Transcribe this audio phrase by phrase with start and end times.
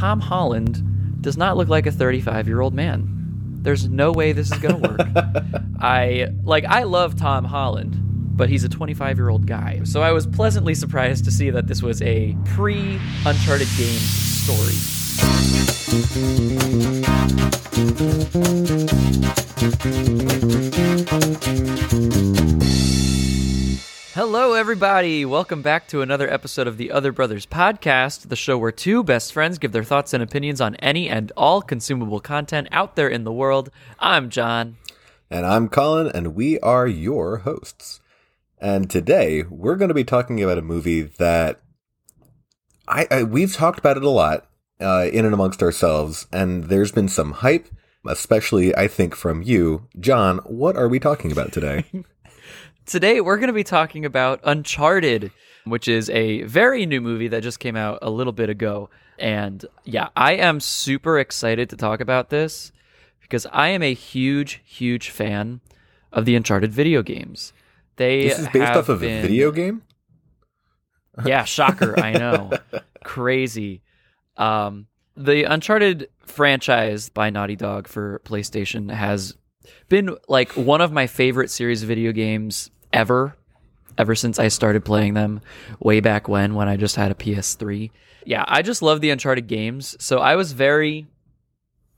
[0.00, 3.06] Tom Holland does not look like a 35 year old man.
[3.60, 5.00] There's no way this is going to work.
[5.78, 7.98] I like I love Tom Holland,
[8.34, 9.82] but he's a 25 year old guy.
[9.84, 14.72] So I was pleasantly surprised to see that this was a pre Uncharted games story.
[24.20, 25.24] Hello, everybody.
[25.24, 29.32] Welcome back to another episode of the Other Brothers podcast, the show where two best
[29.32, 33.24] friends give their thoughts and opinions on any and all consumable content out there in
[33.24, 33.70] the world.
[33.98, 34.76] I'm John.
[35.30, 38.02] And I'm Colin, and we are your hosts.
[38.58, 41.62] And today we're going to be talking about a movie that
[42.86, 44.46] I, I we've talked about it a lot
[44.82, 47.68] uh, in and amongst ourselves, and there's been some hype,
[48.06, 50.40] especially I think from you, John.
[50.44, 51.86] What are we talking about today?
[52.90, 55.30] Today, we're going to be talking about Uncharted,
[55.62, 58.90] which is a very new movie that just came out a little bit ago.
[59.16, 62.72] And yeah, I am super excited to talk about this
[63.20, 65.60] because I am a huge, huge fan
[66.12, 67.52] of the Uncharted video games.
[67.94, 69.82] They this is based off of been- a video game.
[71.24, 71.98] Yeah, shocker.
[72.00, 72.50] I know.
[73.04, 73.82] Crazy.
[74.36, 79.36] Um, the Uncharted franchise by Naughty Dog for PlayStation has
[79.88, 83.36] been like one of my favorite series of video games ever,
[83.98, 85.40] ever since I started playing them
[85.78, 87.90] way back when, when I just had a PS3.
[88.24, 89.96] Yeah, I just love the Uncharted games.
[89.98, 91.06] So I was very,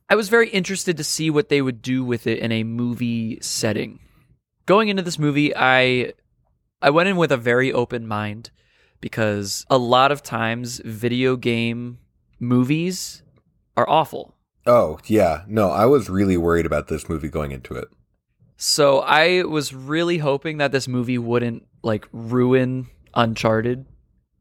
[0.08, 3.38] I was very interested to see what they would do with it in a movie
[3.40, 3.98] setting.
[4.66, 6.12] Going into this movie, I,
[6.80, 8.50] I went in with a very open mind
[9.00, 11.98] because a lot of times video game
[12.38, 13.22] movies
[13.76, 14.34] are awful.
[14.66, 17.88] Oh yeah, no, I was really worried about this movie going into it.
[18.64, 23.86] So I was really hoping that this movie wouldn't like ruin Uncharted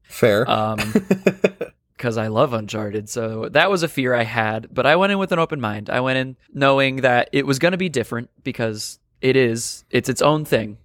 [0.04, 0.48] Fair.
[0.48, 0.78] um
[1.98, 3.10] because I love Uncharted.
[3.10, 5.90] So that was a fear I had, but I went in with an open mind.
[5.90, 10.08] I went in knowing that it was going to be different because it is it's
[10.08, 10.78] its own thing.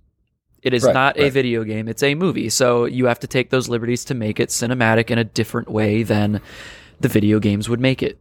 [0.62, 2.48] It is Right, not a video game, it's a movie.
[2.48, 6.04] So you have to take those liberties to make it cinematic in a different way
[6.04, 6.40] than
[7.00, 8.18] the video games would make it.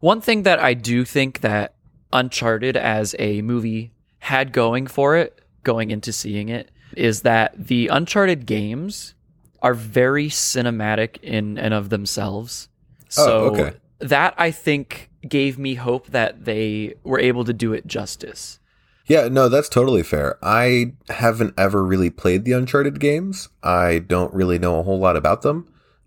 [0.00, 1.76] One thing that I do think that
[2.12, 7.88] Uncharted as a movie had going for it, going into seeing it, is that the
[7.88, 9.14] Uncharted games
[9.62, 12.68] are very cinematic in and of themselves.
[13.00, 13.76] Oh, So okay.
[13.98, 18.60] that I think gave me hope that they were able to do it justice.
[19.06, 20.38] Yeah, no, that's totally fair.
[20.42, 23.48] I haven't ever really played the Uncharted games.
[23.62, 25.66] I don't really know a whole lot about them.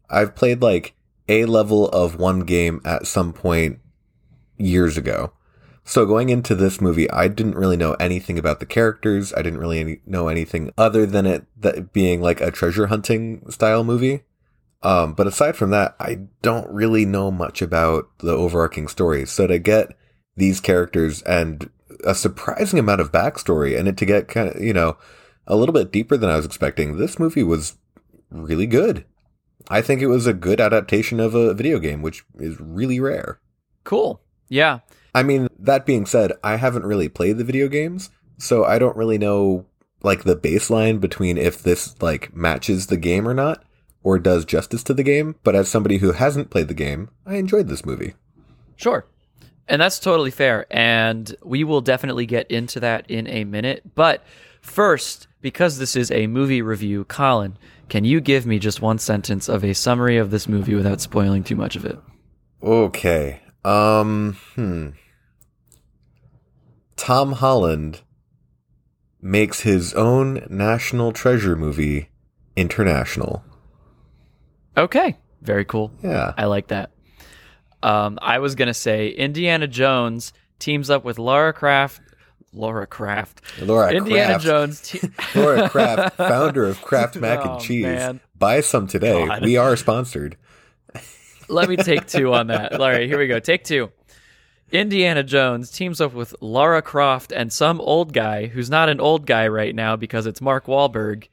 [0.09, 0.93] I've played like
[1.27, 3.79] a level of one game at some point
[4.57, 5.33] years ago.
[5.83, 9.33] So going into this movie, I didn't really know anything about the characters.
[9.33, 13.83] I didn't really any- know anything other than it being like a treasure hunting style
[13.83, 14.23] movie.
[14.83, 19.25] Um, but aside from that, I don't really know much about the overarching story.
[19.25, 19.95] So to get
[20.35, 21.69] these characters and
[22.03, 24.97] a surprising amount of backstory and it to get kind of, you know,
[25.45, 27.77] a little bit deeper than I was expecting, this movie was
[28.31, 29.05] really good.
[29.69, 33.39] I think it was a good adaptation of a video game, which is really rare.
[33.83, 34.21] Cool.
[34.49, 34.79] Yeah.
[35.13, 38.95] I mean, that being said, I haven't really played the video games, so I don't
[38.95, 39.65] really know
[40.03, 43.63] like the baseline between if this like matches the game or not
[44.03, 47.35] or does justice to the game, but as somebody who hasn't played the game, I
[47.35, 48.15] enjoyed this movie.
[48.75, 49.05] Sure.
[49.67, 50.65] And that's totally fair.
[50.71, 53.83] And we will definitely get into that in a minute.
[53.93, 54.23] But
[54.61, 57.57] first, because this is a movie review, Colin,
[57.89, 61.43] can you give me just one sentence of a summary of this movie without spoiling
[61.43, 61.99] too much of it?
[62.63, 63.41] Okay.
[63.63, 64.89] Um, hmm.
[66.95, 68.01] Tom Holland
[69.21, 72.09] makes his own national treasure movie
[72.55, 73.43] international.
[74.77, 75.17] Okay.
[75.41, 75.91] Very cool.
[76.03, 76.33] Yeah.
[76.37, 76.91] I like that.
[77.83, 82.01] Um, I was going to say Indiana Jones teams up with Laura Kraft.
[82.53, 83.41] Laura Kraft.
[83.61, 84.45] Laura Indiana Kraft.
[84.45, 84.81] Jones.
[84.81, 87.83] Te- Laura Kraft, founder of Kraft Mac Oh, and Cheese.
[87.85, 88.19] man.
[88.37, 89.25] Buy some today.
[89.25, 89.43] God.
[89.43, 90.37] We are sponsored.
[91.51, 92.73] Let me take two on that.
[92.73, 93.39] All right, here we go.
[93.39, 93.91] Take two.
[94.71, 99.25] Indiana Jones teams up with Lara Croft and some old guy who's not an old
[99.25, 101.27] guy right now because it's Mark Wahlberg,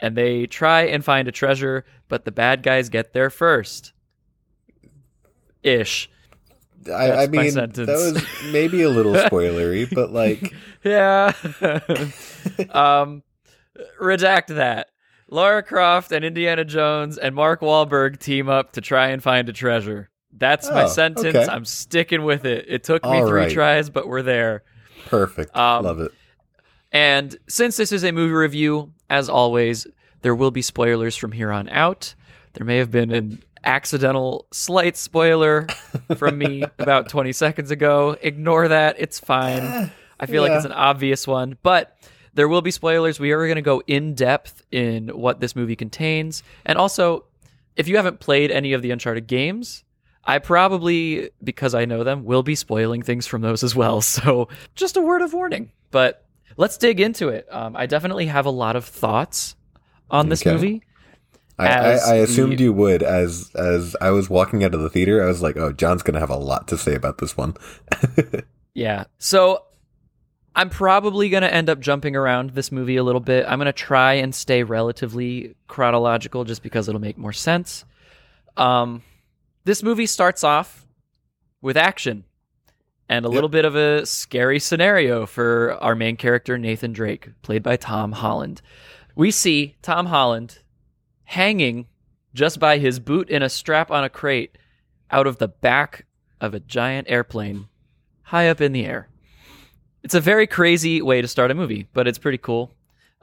[0.00, 3.92] and they try and find a treasure, but the bad guys get there first.
[5.62, 6.08] Ish.
[6.90, 7.86] I, I mean, sentence.
[7.86, 11.32] that was maybe a little spoilery, but like, Yeah.
[12.70, 13.22] um,
[14.00, 14.88] redact that.
[15.30, 19.52] Lara Croft and Indiana Jones and Mark Wahlberg team up to try and find a
[19.52, 20.08] treasure.
[20.32, 21.34] That's my Oh, sentence.
[21.36, 21.46] okay.
[21.46, 22.66] I'm sticking with it.
[22.68, 23.52] It took me All three right.
[23.52, 24.62] tries, but we're there.
[25.06, 25.54] perfect.
[25.56, 26.12] Um, Love it.
[26.92, 29.86] And since this is a movie review, as always,
[30.22, 32.14] there will be spoilers from here on out.
[32.54, 35.66] There may have been an accidental slight spoiler
[36.16, 38.16] from me about 20 seconds ago.
[38.22, 38.96] Ignore that.
[38.98, 39.90] It's fine.
[40.20, 41.96] I feel like it's an obvious one, but
[42.38, 43.18] there will be spoilers.
[43.18, 46.44] We are going to go in depth in what this movie contains.
[46.64, 47.24] And also,
[47.74, 49.82] if you haven't played any of the Uncharted games,
[50.24, 54.00] I probably, because I know them, will be spoiling things from those as well.
[54.18, 55.72] So just a word of warning.
[55.90, 56.24] But
[56.56, 57.46] let's dig into it.
[57.50, 59.56] Um, I definitely have a lot of thoughts
[60.10, 60.52] on this Okay.
[60.52, 60.82] movie.
[61.58, 64.88] I, I, I assumed the- you would as as I was walking out of the
[64.88, 65.24] theater.
[65.24, 67.56] I was like, "Oh, John's gonna have a lot to say about this one."
[68.74, 69.04] Yeah.
[69.18, 69.64] So
[70.58, 73.46] I'm probably going to end up jumping around this movie a little bit.
[73.46, 77.84] I'm going to try and stay relatively chronological just because it'll make more sense.
[78.56, 79.02] Um,
[79.62, 80.84] this movie starts off
[81.62, 82.24] with action
[83.08, 83.34] and a Yep.
[83.34, 88.10] little bit of a scary scenario for our main character, Nathan Drake, played by Tom
[88.10, 88.60] Holland.
[89.14, 90.58] We see Tom Holland
[91.22, 91.86] hanging
[92.34, 94.58] just by his boot in a strap on a crate
[95.12, 96.04] out of the back
[96.40, 97.68] of a giant airplane
[98.22, 99.08] high up in the air.
[100.02, 102.70] It's a very crazy way to start a movie, but it's pretty cool.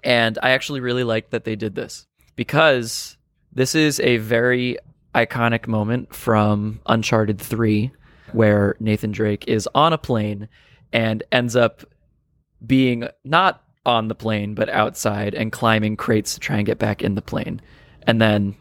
[0.04, 2.06] And I actually really like that they did this
[2.36, 3.18] because
[3.54, 4.77] this is a very
[5.16, 7.92] iconic moment from Uncharted 3
[8.33, 10.50] where Nathan Drake is on a plane
[10.92, 11.86] and ends up
[12.66, 17.01] being not on the plane but outside and climbing crates to try and get back
[17.01, 17.62] in the plane.
[18.04, 18.56] And then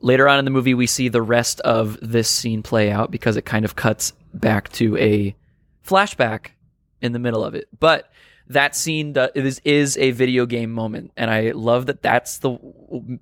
[0.00, 3.36] later on in the movie we see the rest of this scene play out because
[3.36, 5.34] it kind of cuts back to a
[5.84, 6.48] flashback
[7.02, 7.68] in the middle of it.
[7.78, 8.10] But
[8.48, 12.02] that scene do- is is a video game moment, and I love that.
[12.02, 12.56] That's the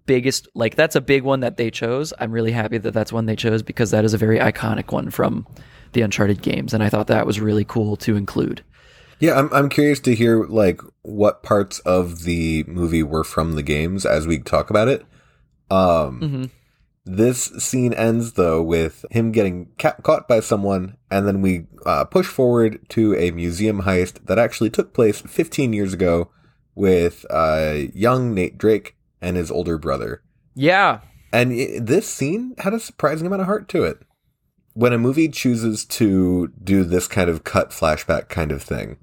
[0.06, 2.12] biggest, like that's a big one that they chose.
[2.18, 5.10] I'm really happy that that's one they chose because that is a very iconic one
[5.10, 5.46] from
[5.92, 8.62] the Uncharted games, and I thought that was really cool to include.
[9.20, 13.62] Yeah, I'm I'm curious to hear like what parts of the movie were from the
[13.62, 15.06] games as we talk about it.
[15.70, 16.50] Um, Mhm.
[17.06, 22.04] This scene ends though with him getting ca- caught by someone, and then we uh,
[22.04, 26.30] push forward to a museum heist that actually took place 15 years ago
[26.74, 30.22] with uh, young Nate Drake and his older brother.
[30.54, 31.00] Yeah,
[31.32, 33.98] And i this scene had a surprising amount of heart to it.
[34.72, 38.96] When a movie chooses to do this kind of cut flashback kind of thing,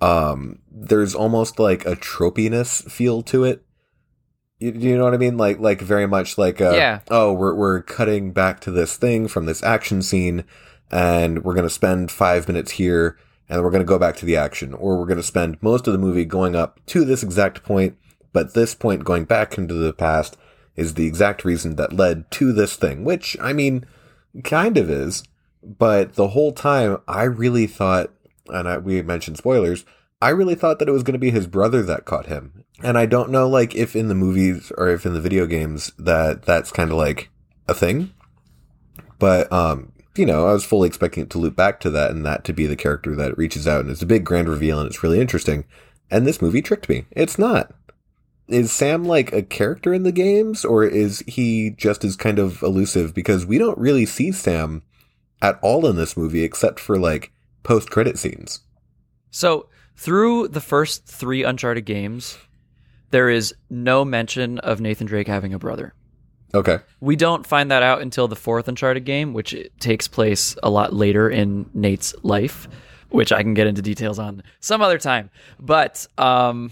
[0.00, 3.64] um, there's almost like a tropiness feel to it.
[4.58, 5.36] You, you know what I mean?
[5.36, 7.00] Like, like very much like, uh, Yeah.
[7.10, 10.44] oh, we're we're cutting back to this thing from this action scene,
[10.90, 13.16] and we're gonna spend five minutes here,
[13.48, 15.98] and we're gonna go back to the action, or we're gonna spend most of the
[15.98, 17.96] movie going up to this exact point,
[18.32, 20.36] but this point going back into the past
[20.76, 23.84] is the exact reason that led to this thing, which I mean,
[24.44, 25.24] kind of is.
[25.62, 28.10] But the whole time, I really thought,
[28.48, 29.84] and I, we mentioned spoilers,
[30.24, 32.64] I really thought that it was going to be his brother that caught him.
[32.82, 35.92] And I don't know, like, if in the movies or if in the video games
[35.98, 37.28] that that's kind of like
[37.68, 38.14] a thing.
[39.18, 42.24] But, um, you know, I was fully expecting it to loop back to that and
[42.24, 43.82] that to be the character that reaches out.
[43.82, 45.66] And it's a big grand reveal and it's really interesting.
[46.10, 47.04] And this movie tricked me.
[47.10, 47.74] It's not
[48.48, 52.62] is Sam like a character in the games or is he just as kind of
[52.62, 54.82] elusive because we don't really see Sam
[55.40, 57.32] at all in this movie except for like
[57.62, 58.60] post credit scenes.
[59.30, 62.38] So through the first three Uncharted games,
[63.10, 65.94] there is no mention of Nathan Drake having a brother.
[66.54, 66.78] Okay.
[67.00, 70.92] We don't find that out until the fourth Uncharted game, which takes place a lot
[70.92, 72.68] later in Nate's life,
[73.08, 75.30] which I can get into details on some other time.
[75.58, 76.70] But um,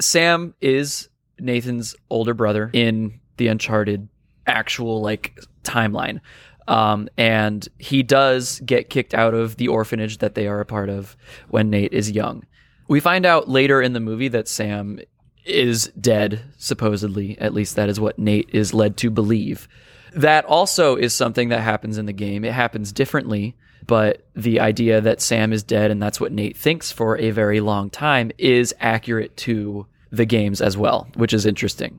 [0.00, 4.08] Sam is Nathan's older brother in the Uncharted
[4.46, 6.20] actual like timeline.
[6.66, 10.88] Um, and he does get kicked out of the orphanage that they are a part
[10.88, 11.16] of
[11.48, 12.44] when Nate is young.
[12.88, 15.00] We find out later in the movie that Sam
[15.44, 17.38] is dead, supposedly.
[17.38, 19.68] At least that is what Nate is led to believe.
[20.14, 22.44] That also is something that happens in the game.
[22.44, 26.92] It happens differently, but the idea that Sam is dead and that's what Nate thinks
[26.92, 31.98] for a very long time is accurate to the games as well, which is interesting.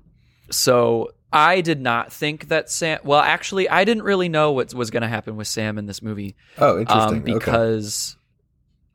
[0.49, 2.99] So I did not think that Sam.
[3.03, 6.01] Well, actually, I didn't really know what was going to happen with Sam in this
[6.01, 7.29] movie Oh, interesting.
[7.29, 7.51] um, okay.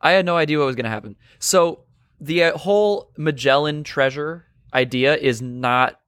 [0.01, 1.17] I had no idea what was going to happen.
[1.39, 1.85] So
[2.21, 6.01] the uh, whole Magellan treasure idea is not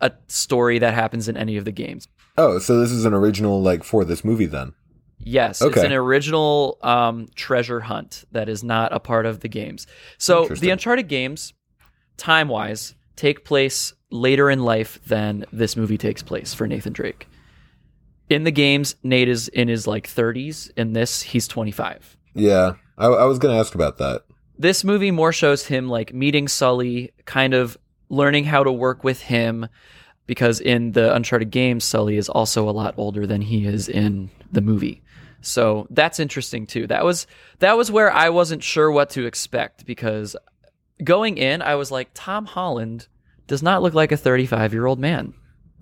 [0.00, 2.08] a story that happens in any of the games.
[2.38, 4.74] Oh, so this is an original like for this movie then.
[5.18, 9.86] Yes, it's an original um, treasure hunt that is not a part of the games.
[10.18, 11.54] So the Uncharted games,
[12.16, 17.28] time wise, take place later in life than this movie takes place for Nathan Drake.
[18.28, 20.70] In the games, Nate is in his like 30s.
[20.76, 22.16] In this, he's 25.
[22.34, 22.74] Yeah.
[22.98, 24.22] I, I was going to ask about that.
[24.58, 27.76] this movie more shows him like meeting Sully, kind of
[28.08, 29.66] learning how to work with him.
[30.26, 34.30] because in the Uncharted games, Sully is also a lot older than he is in
[34.50, 35.02] the movie.
[35.40, 36.86] So that's interesting too.
[36.88, 37.26] That was
[37.60, 40.34] that was where I wasn't sure what to expect because
[41.04, 43.06] going in, I was like, Tom Holland
[43.46, 45.34] does not look like a 35 year old man.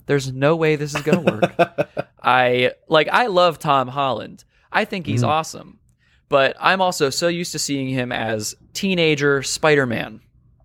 [0.07, 1.55] There's no way this is gonna work.
[2.23, 4.45] I like I love Tom Holland.
[4.71, 5.29] I think he's Mhm.
[5.29, 5.79] awesome.
[6.29, 10.21] But I'm also so used to seeing him as teenager Spider-Man,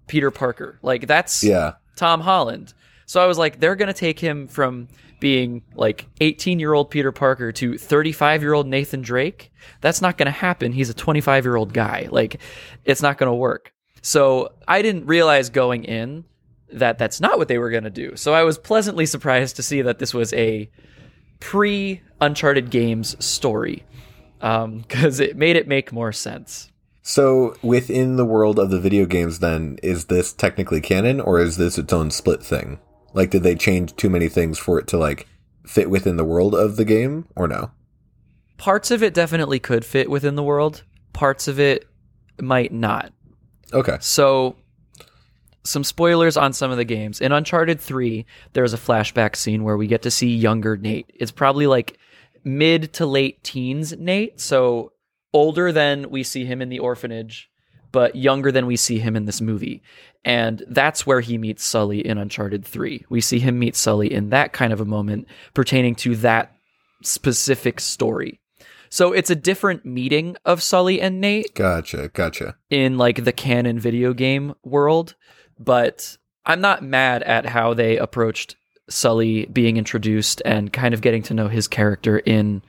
[0.08, 0.80] Peter Parker.
[0.82, 1.74] Like that's Yeah.
[1.96, 2.74] Tom Holland.
[3.06, 4.88] So I was like, they're going to take him from
[5.20, 9.52] being like 18 year old Peter Parker to 35 year old Nathan Drake.
[9.82, 10.72] That's not going to happen.
[10.72, 12.08] He's a 25 year old guy.
[12.12, 12.40] Like,
[12.86, 13.74] it's not going to work.
[14.02, 16.24] So I didn't realize going in
[16.72, 18.16] that that's not what they were going to do.
[18.16, 20.70] So I was pleasantly surprised to see that this was a
[21.40, 23.86] pre Uncharted games story
[24.42, 26.72] Um, because it made it make more sense.
[27.02, 31.58] So within the world of the video games, then is this technically canon, or is
[31.58, 32.80] this its own split thing?
[33.14, 35.28] Like, did they change too many things for it to like
[35.66, 37.72] fit within the world of the game, or no?
[38.58, 41.88] Parts of it definitely could fit within the world, parts of it
[42.40, 43.14] might not.
[43.74, 43.98] Okay.
[44.02, 44.56] So,
[45.64, 47.22] some spoilers on some of the games.
[47.22, 51.12] In Uncharted 3, there's a flashback scene where we get to see younger Nate.
[51.16, 51.98] It's probably like
[52.44, 54.94] mid to late teens Nate, so
[55.34, 57.50] older than we see him in the orphanage,
[57.92, 59.82] but younger than we see him in this movie.
[60.26, 63.06] And that's where he meets Sully in Uncharted 3.
[63.10, 66.52] We see him meet Sully in that kind of a moment pertaining to that
[67.04, 68.40] specific story.
[68.90, 72.10] So it's a different meeting of Sully and Nate Gotcha.
[72.10, 72.58] Gotcha.
[72.70, 75.16] in like the canon video game world,
[75.58, 78.56] but I'm not mad at how they approached
[78.90, 82.62] Sully being introduced and kind of getting to know his character in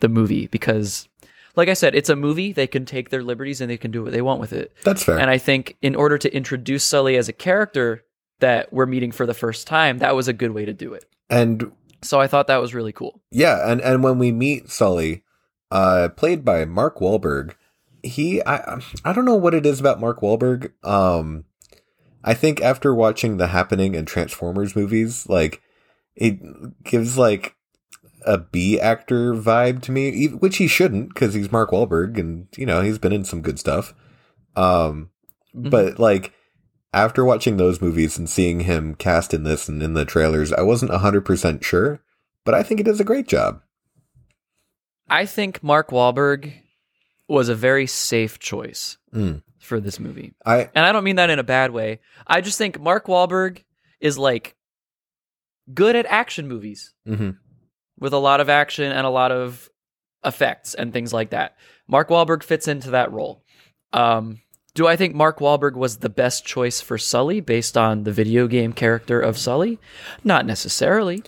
[0.00, 1.08] the movie because
[1.56, 4.02] like I said, it's a movie, they can take their liberties and they can do
[4.02, 4.72] what they want with it.
[4.84, 5.18] That's fair.
[5.18, 8.04] And I think in order to introduce Sully as a character
[8.40, 11.06] that we're meeting for the first time, that was a good way to do it.
[11.30, 13.22] and So I thought that was really cool.
[13.30, 15.24] Yeah, and and when we meet Sully,
[15.70, 17.54] uh, played by Mark Wahlberg,
[18.02, 20.72] he I I don't know what it is about Mark Wahlberg.
[20.84, 21.44] Um,
[22.26, 25.62] I think after watching The Happening and Transformers movies, like
[26.16, 26.38] it
[26.82, 27.54] gives like
[28.26, 32.66] a B actor vibe to me, which he shouldn't because he's Mark Wahlberg and you
[32.66, 33.94] know he's been in some good stuff.
[34.56, 35.10] Um,
[35.54, 36.32] but like
[36.92, 40.62] after watching those movies and seeing him cast in this and in the trailers, I
[40.62, 42.02] wasn't hundred percent sure,
[42.44, 43.62] but I think he does a great job.
[45.08, 46.52] I think Mark Wahlberg
[47.28, 49.42] was a very safe choice Mm.
[49.66, 50.34] For this movie.
[50.44, 52.00] I And I don't mean that in a bad way.
[52.26, 53.62] I just think Mark Wahlberg
[54.00, 54.54] is like
[55.74, 57.36] good at action movies mhm.
[57.98, 59.68] with a lot of action and a lot of
[60.24, 61.56] effects and things like that.
[61.86, 63.42] Mark Wahlberg fits into that role.
[63.92, 64.40] Um,
[64.74, 68.46] do I think Mark Wahlberg was the best choice for Sully based on the video
[68.46, 69.78] game character of Sully?
[70.22, 71.22] Not necessarily.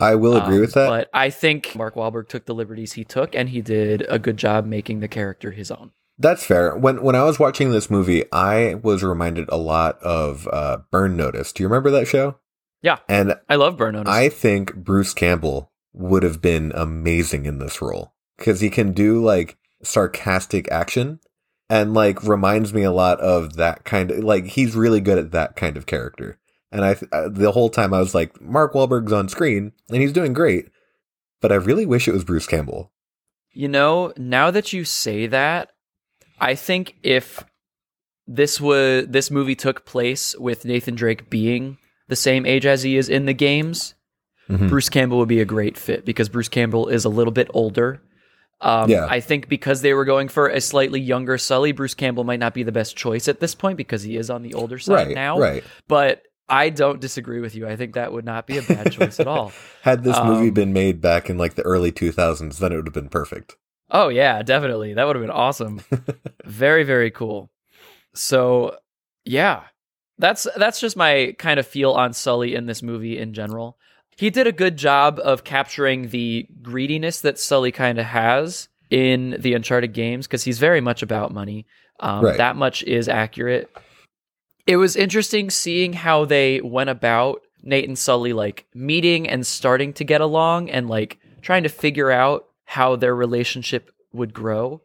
[0.00, 0.88] I will agree Um, with that.
[0.88, 4.36] But I think Mark Wahlberg took the liberties he took and he did a good
[4.36, 5.92] job making the character his own.
[6.18, 6.76] That's fair.
[6.76, 11.16] When when I was watching this movie, I was reminded a lot of uh, Burn
[11.16, 11.52] Notice.
[11.52, 12.38] Do you remember that show?
[12.82, 12.98] Yeah.
[13.08, 14.12] And I love Burn Notice.
[14.12, 19.22] I think Bruce Campbell would have been amazing in this role because he can do
[19.22, 21.20] like sarcastic action
[21.70, 25.32] and like reminds me a lot of that kind of like he's really good at
[25.32, 26.38] that kind of character.
[26.70, 30.12] And I uh, the whole time I was like Mark Wahlberg's on screen and he's
[30.12, 30.68] doing great,
[31.40, 32.92] but I really wish it was Bruce Campbell.
[33.52, 35.72] You know, now that you say that,
[36.40, 37.44] I think if
[38.26, 41.78] this was this movie took place with Nathan Drake being
[42.08, 43.94] the same age as he is in the games,
[44.50, 44.68] Mhm.
[44.68, 48.00] Bruce Campbell would be a great fit because Bruce Campbell is a little bit older.
[48.60, 49.06] Um, Yeah.
[49.08, 52.54] I think because they were going for a slightly younger Sully, Bruce Campbell might not
[52.54, 55.14] be the best choice at this point because he is on the older side Right
[55.14, 55.38] now.
[55.38, 55.62] right.
[55.86, 57.68] But I don't disagree with you.
[57.68, 59.52] I think that would not be a bad choice at all.
[59.82, 62.86] Had this movie Um, been made back in like the early 2000s, then it would
[62.86, 63.54] have been perfect.
[63.90, 64.94] Oh yeah, definitely.
[64.94, 65.80] That would have been awesome.
[66.44, 67.50] very very cool.
[68.14, 68.76] So,
[69.24, 69.62] yeah.
[70.20, 73.78] That's that's just my kind of feel on Sully in this movie in general.
[74.16, 79.36] He did a good job of capturing the greediness that Sully kind of has in
[79.38, 81.66] the Uncharted games because he's very much about money.
[82.00, 82.36] Um, Right.
[82.36, 83.70] That much is accurate.
[84.66, 89.92] It was interesting seeing how they went about Nate and Sully like meeting and starting
[89.94, 94.82] to get along and like trying to figure out how their relationship would grow.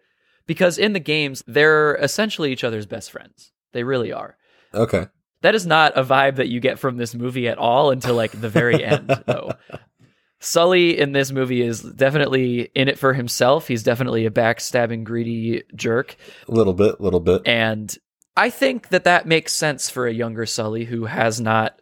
[0.48, 3.52] Because in the games, they're essentially each other's best friends.
[3.74, 4.38] They really are.
[4.74, 5.08] Okay.
[5.42, 8.32] That is not a vibe that you get from this movie at all until like
[8.32, 9.52] the very end, though.
[10.40, 13.68] Sully in this movie is definitely in it for himself.
[13.68, 16.16] He's definitely a backstabbing, greedy jerk.
[16.48, 17.42] A little bit, little bit.
[17.46, 17.94] And
[18.38, 21.82] I think that that makes sense for a younger Sully who has not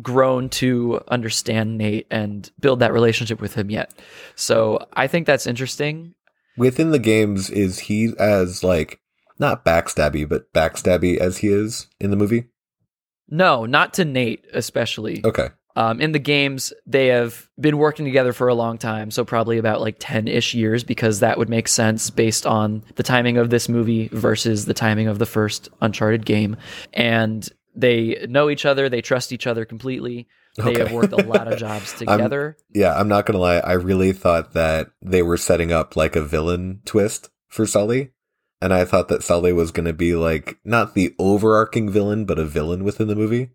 [0.00, 3.92] grown to understand Nate and build that relationship with him yet.
[4.34, 6.14] So I think that's interesting.
[6.56, 9.00] Within the games, is he as like
[9.38, 12.48] not backstabby, but backstabby as he is in the movie?
[13.28, 15.24] No, not to Nate, especially.
[15.24, 15.48] Okay.
[15.74, 19.56] Um, in the games, they have been working together for a long time, so probably
[19.56, 23.48] about like 10 ish years, because that would make sense based on the timing of
[23.48, 26.56] this movie versus the timing of the first Uncharted game.
[26.92, 30.28] And they know each other, they trust each other completely.
[30.56, 30.78] They Okay.
[30.80, 32.56] have worked a lot of jobs together.
[32.74, 33.56] Yeah, I'm not gonna lie.
[33.58, 38.10] I really thought that they were setting up like a villain twist for Sully.
[38.60, 42.44] And I thought that Sully was gonna be like not the overarching villain, but a
[42.44, 43.50] villain within the movie.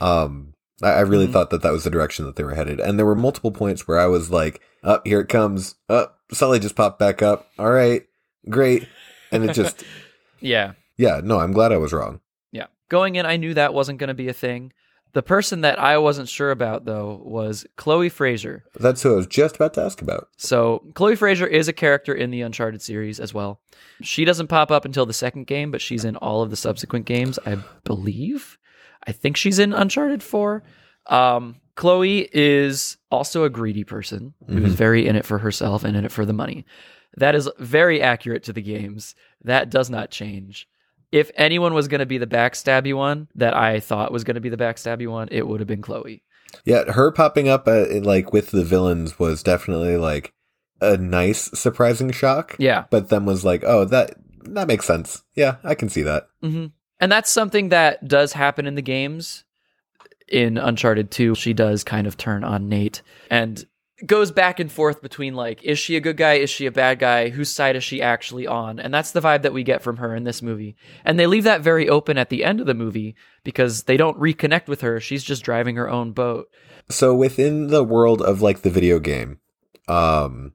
[0.00, 1.32] Um, I, I really Mhm.
[1.32, 2.78] thought that that was the direction that they were headed.
[2.80, 5.76] And there were multiple points where I was like, "Up here it comes!
[5.88, 7.48] Up, Sully just popped back up.
[7.58, 8.02] All right,
[8.48, 8.86] great."
[9.32, 9.82] And it just,
[10.40, 10.72] yeah.
[10.96, 12.20] yeah, no, I'm glad I was wrong.
[12.88, 14.72] Going in, I knew that wasn't going to be a thing.
[15.12, 18.64] The person that I wasn't sure about, though, was Chloe Frazer.
[18.78, 20.28] That's who I was just about to ask about.
[20.36, 23.60] So, Chloe Frazer is a character in the Uncharted series as well.
[24.02, 27.06] She doesn't pop up until the second game, but she's in all of the subsequent
[27.06, 28.58] games, I believe.
[29.06, 30.62] I think she's in Uncharted 4.
[31.06, 34.76] Um, Chloe is also a greedy person who is Mhm.
[34.76, 36.66] very in it for herself and in it for the money.
[37.16, 39.14] That is very accurate to the games.
[39.42, 40.68] That does not change.
[41.12, 44.40] If anyone was going to be the backstabby one that I thought was going to
[44.40, 46.22] be the backstabby one, it would have been Chloe.
[46.64, 50.32] Yeah, her popping up uh, like with the villains was definitely like
[50.80, 52.56] a nice surprising shock.
[52.58, 52.84] Yeah.
[52.90, 55.22] but then was like, oh, that that makes sense.
[55.34, 56.28] Yeah, I can see that.
[56.40, 56.66] hmm
[57.00, 59.44] And that's something that does happen in the games.
[60.28, 63.64] In Uncharted 2, she does kind of turn on Nate and
[64.04, 66.34] goes back and forth between like, is she a good guy?
[66.34, 67.30] Is she a bad guy?
[67.30, 68.78] Whose side is she actually on?
[68.78, 70.76] And that's the vibe that we get from her in this movie.
[71.04, 74.18] And they leave that very open at the end of the movie because they don't
[74.18, 75.00] reconnect with her.
[75.00, 76.48] She's just driving her own boat.
[76.90, 79.38] So within the world of like the video game,
[79.88, 80.52] um,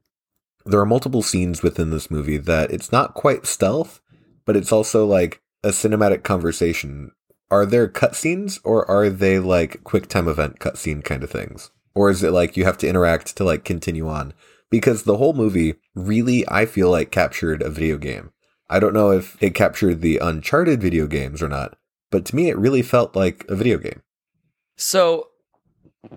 [0.64, 4.00] there are multiple scenes within this movie that it's not quite stealth,
[4.44, 7.10] but it's also like a cinematic conversation.
[7.50, 11.70] Are there cutscenes or are they like quick time event cutscene kind of things?
[11.94, 14.32] Or is it like you have to interact to like continue on?
[14.70, 18.32] Because the whole movie really, I feel like captured a video game.
[18.70, 21.76] I don't know if it captured the Uncharted video games or not,
[22.10, 24.02] but to me, it really felt like a video game.
[24.76, 25.28] So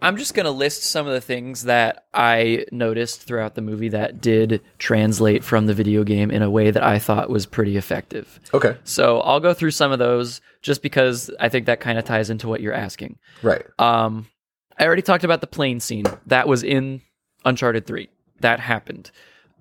[0.01, 3.89] I'm just going to list some of the things that I noticed throughout the movie
[3.89, 7.77] that did translate from the video game in a way that I thought was pretty
[7.77, 8.39] effective.
[8.53, 8.77] Okay.
[8.83, 12.29] So I'll go through some of those just because I think that kind of ties
[12.29, 13.19] into what you're asking.
[13.43, 13.65] Right.
[13.77, 14.27] Um,
[14.77, 16.05] I already talked about the plane scene.
[16.27, 17.01] That was in
[17.45, 18.09] Uncharted 3.
[18.41, 19.11] That happened.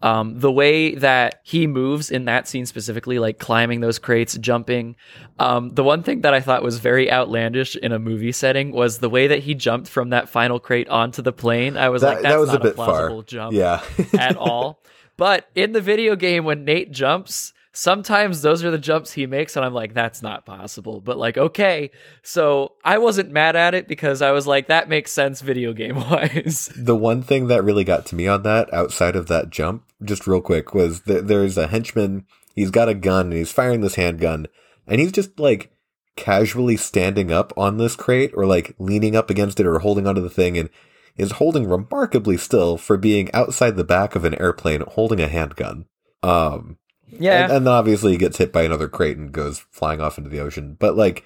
[0.03, 4.96] Um, the way that he moves in that scene specifically, like climbing those crates, jumping.
[5.38, 8.98] Um, the one thing that I thought was very outlandish in a movie setting was
[8.98, 11.79] the way that he jumped from that final crate onto the plane.
[11.79, 13.24] I was That- like, that's that was a not bit plausible far.
[13.24, 13.83] jump Yeah.
[14.18, 14.81] at all.
[15.16, 19.57] But in the video game, when Nate jumps, sometimes those are the jumps he makes,
[19.57, 21.01] and I'm like, that's not possible.
[21.01, 21.91] But like, okay.
[22.23, 25.97] So I wasn't mad at it because I was like, that makes sense video game
[26.11, 26.73] wise.
[26.77, 30.27] the one thing that really got to me on that, outside of that jump, just
[30.27, 32.25] real quick, was there's a henchman.
[32.55, 34.47] He's got a gun and he's firing this handgun,
[34.87, 35.73] and he's just like
[36.17, 40.21] casually standing up on this crate or like leaning up against it or holding onto
[40.21, 40.71] the thing and
[41.17, 45.87] is holding remarkably still for being outside the back of an airplane holding a handgun.
[46.23, 46.79] Um,
[47.18, 47.44] yeah.
[47.44, 50.31] and, and then obviously he gets hit by another crate and goes flying off into
[50.31, 50.77] the ocean.
[50.79, 51.24] But like,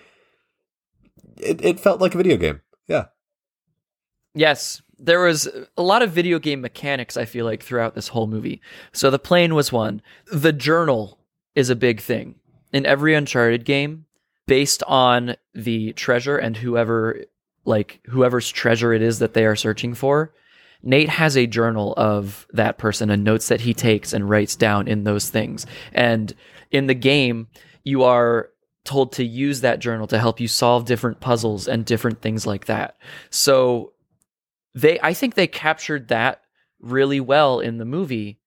[1.37, 2.61] it, it felt like a video game.
[2.87, 3.07] Yeah.
[4.35, 8.27] Yes, there was a lot of video game mechanics, I feel like, throughout this whole
[8.27, 8.61] movie.
[8.93, 10.03] So the plane was one.
[10.33, 11.19] The journal
[11.55, 12.37] is a big thing
[12.73, 14.05] in every Uncharted game,
[14.47, 17.25] based on the treasure and whoever,
[17.65, 20.33] like, whoever's treasure it is that they are searching for.
[20.83, 24.87] Nate has a journal of that person and notes that he takes and writes down
[24.89, 25.67] in those things.
[25.93, 26.33] And
[26.71, 27.49] in the game,
[27.85, 28.51] you are
[28.85, 32.67] told to use that journal to help you solve different puzzles and different things like
[32.67, 32.97] that.
[33.31, 33.93] So
[34.75, 36.43] they I think they captured that
[36.81, 38.39] really well in the movie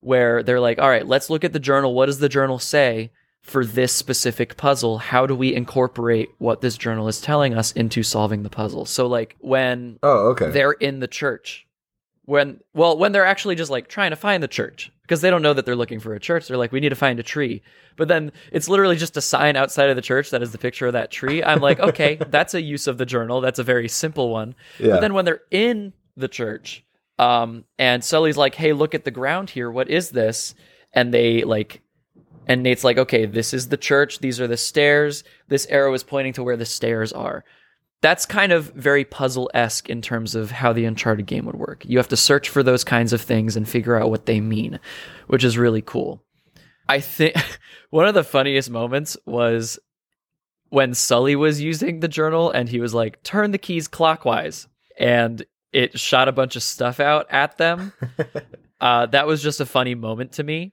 [0.00, 1.94] where they're like, "All right, let's look at the journal.
[1.94, 4.98] What does the journal say for this specific puzzle?
[4.98, 9.06] How do we incorporate what this journal is telling us into solving the puzzle?" So
[9.06, 10.50] like when Oh, okay.
[10.50, 11.66] they're in the church
[12.28, 15.40] when well when they're actually just like trying to find the church because they don't
[15.40, 17.62] know that they're looking for a church they're like we need to find a tree.
[17.96, 20.86] But then it's literally just a sign outside of the church that is the picture
[20.86, 21.42] of that tree.
[21.42, 23.40] I'm like okay that's a use of the journal.
[23.40, 24.54] That's a very simple one.
[24.78, 24.90] Yeah.
[24.90, 26.84] but then when they're in the church
[27.18, 29.70] um and sully's like hey look at the ground here.
[29.70, 30.54] What is this?
[30.92, 31.80] And they like
[32.46, 34.18] and nate's like okay this is the church.
[34.18, 35.24] These are the stairs.
[35.48, 37.46] This arrow is pointing to where the stairs are
[38.00, 41.84] that's kind of very puzzle esque in terms of how the Uncharted game would work.
[41.84, 44.78] You have to search for those kinds of things and figure out what they mean,
[45.26, 46.22] which is really cool.
[46.88, 47.34] I think
[47.90, 49.78] one of the funniest moments was
[50.70, 54.68] when Sully was using the journal and he was like, turn the keys clockwise.
[54.98, 57.92] And it shot a bunch of stuff out at them.
[58.80, 60.72] uh, that was just a funny moment to me.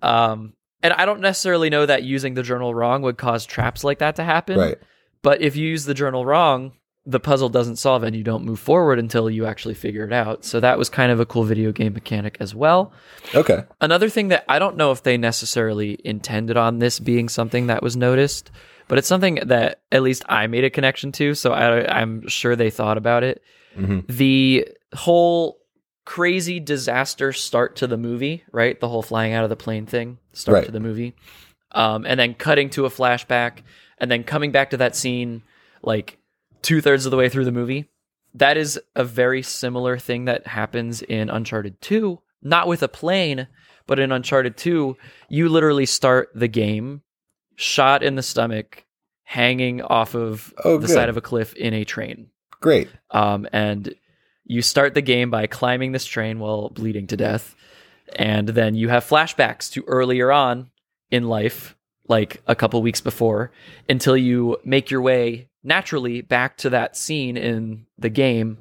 [0.00, 3.98] Um, and I don't necessarily know that using the journal wrong would cause traps like
[3.98, 4.58] that to happen.
[4.58, 4.78] Right.
[5.22, 6.72] But if you use the journal wrong,
[7.04, 10.44] the puzzle doesn't solve and you don't move forward until you actually figure it out.
[10.44, 12.92] So that was kind of a cool video game mechanic as well.
[13.34, 13.64] Okay.
[13.80, 17.82] Another thing that I don't know if they necessarily intended on this being something that
[17.82, 18.50] was noticed,
[18.86, 21.34] but it's something that at least I made a connection to.
[21.34, 23.42] So I, I'm sure they thought about it.
[23.74, 25.58] hmm The whole
[26.04, 28.78] crazy disaster start to the movie, right?
[28.78, 30.66] The whole flying out of the plane thing start Right.
[30.66, 31.14] to the movie.
[31.72, 33.62] Um, and then cutting to a flashback
[33.98, 35.42] and then coming back to that scene
[35.82, 36.18] like
[36.62, 37.88] two thirds of the way through the movie.
[38.34, 43.46] That is a very similar thing that happens in Uncharted 2, not with a plane,
[43.86, 44.96] but in Uncharted 2,
[45.28, 47.02] you literally start the game
[47.56, 48.84] shot in the stomach,
[49.24, 50.94] hanging off of Oh, the good.
[50.94, 52.28] side of a cliff in a train.
[52.60, 52.88] Great.
[53.10, 53.94] Um, and
[54.44, 57.54] you start the game by climbing this train while bleeding to death.
[58.16, 60.70] And then you have flashbacks to earlier on
[61.10, 61.76] in life,
[62.08, 63.52] like a couple weeks before,
[63.88, 68.58] until you make your way naturally back to that scene in the game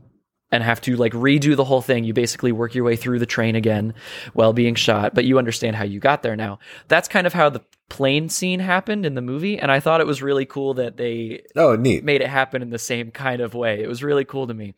[0.52, 2.04] and have to like redo the whole thing.
[2.04, 3.94] You basically work your way through the train again
[4.34, 6.60] while being shot, but you understand how you got there now.
[6.90, 9.58] That's kind of how the plane scene happened in the movie.
[9.58, 12.04] And I thought it was really cool that they Oh, neat.
[12.04, 13.82] made it happen in the same kind of way.
[13.82, 14.76] It was really cool to me.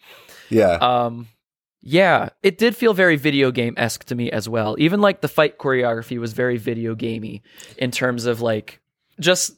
[0.49, 0.73] Yeah.
[0.75, 1.27] Um,
[1.85, 4.75] yeah, it did feel very video game esque to me as well.
[4.79, 7.43] Even like the fight choreography was very video gamey
[7.77, 8.79] in terms of like
[9.19, 9.51] just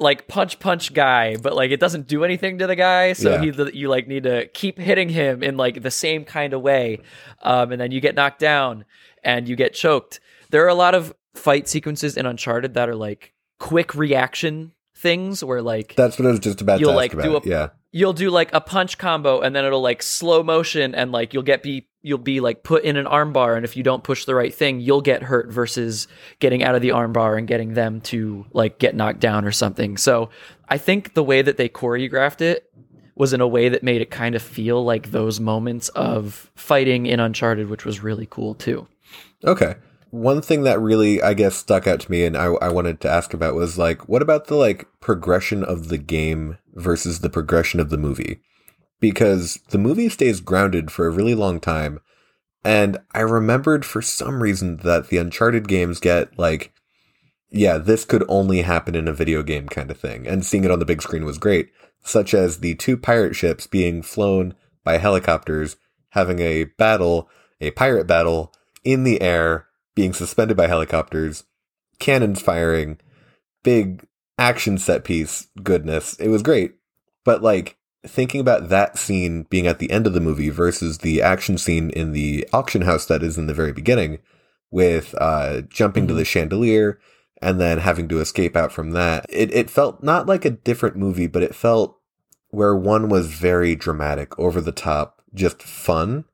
[0.00, 3.40] like punch punch guy, but like it doesn't do anything to the guy, so Yeah.
[3.42, 6.98] he you like need to keep hitting him in like the same kind of way,
[7.42, 8.84] um, and then you get knocked down
[9.22, 10.18] and you get choked.
[10.50, 15.42] There are a lot of fight sequences in Uncharted that are like quick reaction things
[15.44, 17.22] where like That's what I was just about You'll, like, about.
[17.22, 17.68] do a- yeah.
[17.92, 21.42] you'll do like a punch combo and then it'll like slow motion and like you'll
[21.42, 24.34] get be you'll be like put in an armbar and if you don't push the
[24.34, 26.06] right thing you'll get hurt versus
[26.38, 29.96] getting out of the armbar and getting them to like get knocked down or something
[29.96, 30.28] so
[30.68, 32.70] i think the way that they choreographed it
[33.16, 37.06] was in a way that made it kind of feel like those moments of fighting
[37.06, 38.86] in uncharted which was really cool too
[39.44, 39.74] Okay.
[40.10, 43.10] One thing that really, I guess, stuck out to me and I, I wanted to
[43.10, 47.78] ask about was like, what about the like progression of the game versus the progression
[47.78, 48.40] of the movie?
[49.00, 52.00] Because the movie stays grounded for a really long time.
[52.64, 56.72] And I remembered for some reason that the Uncharted games get like,
[57.50, 60.26] yeah, this could only happen in a video game kind of thing.
[60.26, 61.70] And seeing it on the big screen was great,
[62.02, 65.76] such as the two pirate ships being flown by helicopters,
[66.10, 67.28] having a battle,
[67.60, 68.52] a pirate battle
[68.84, 69.67] in the air,
[69.98, 71.42] being suspended by helicopters,
[71.98, 73.00] cannons firing,
[73.64, 74.06] big
[74.38, 76.14] action set piece goodness.
[76.20, 76.76] It was great.
[77.24, 81.20] But like thinking about that scene being at the end of the movie versus the
[81.20, 84.20] action scene in the auction house that is in the very beginning
[84.70, 86.18] with uh jumping to Mhm.
[86.18, 87.00] the chandelier
[87.42, 89.26] and then having to escape out from that.
[89.28, 91.98] It it felt not like a different movie, but it felt
[92.50, 96.24] where one was very dramatic, over the top, just fun.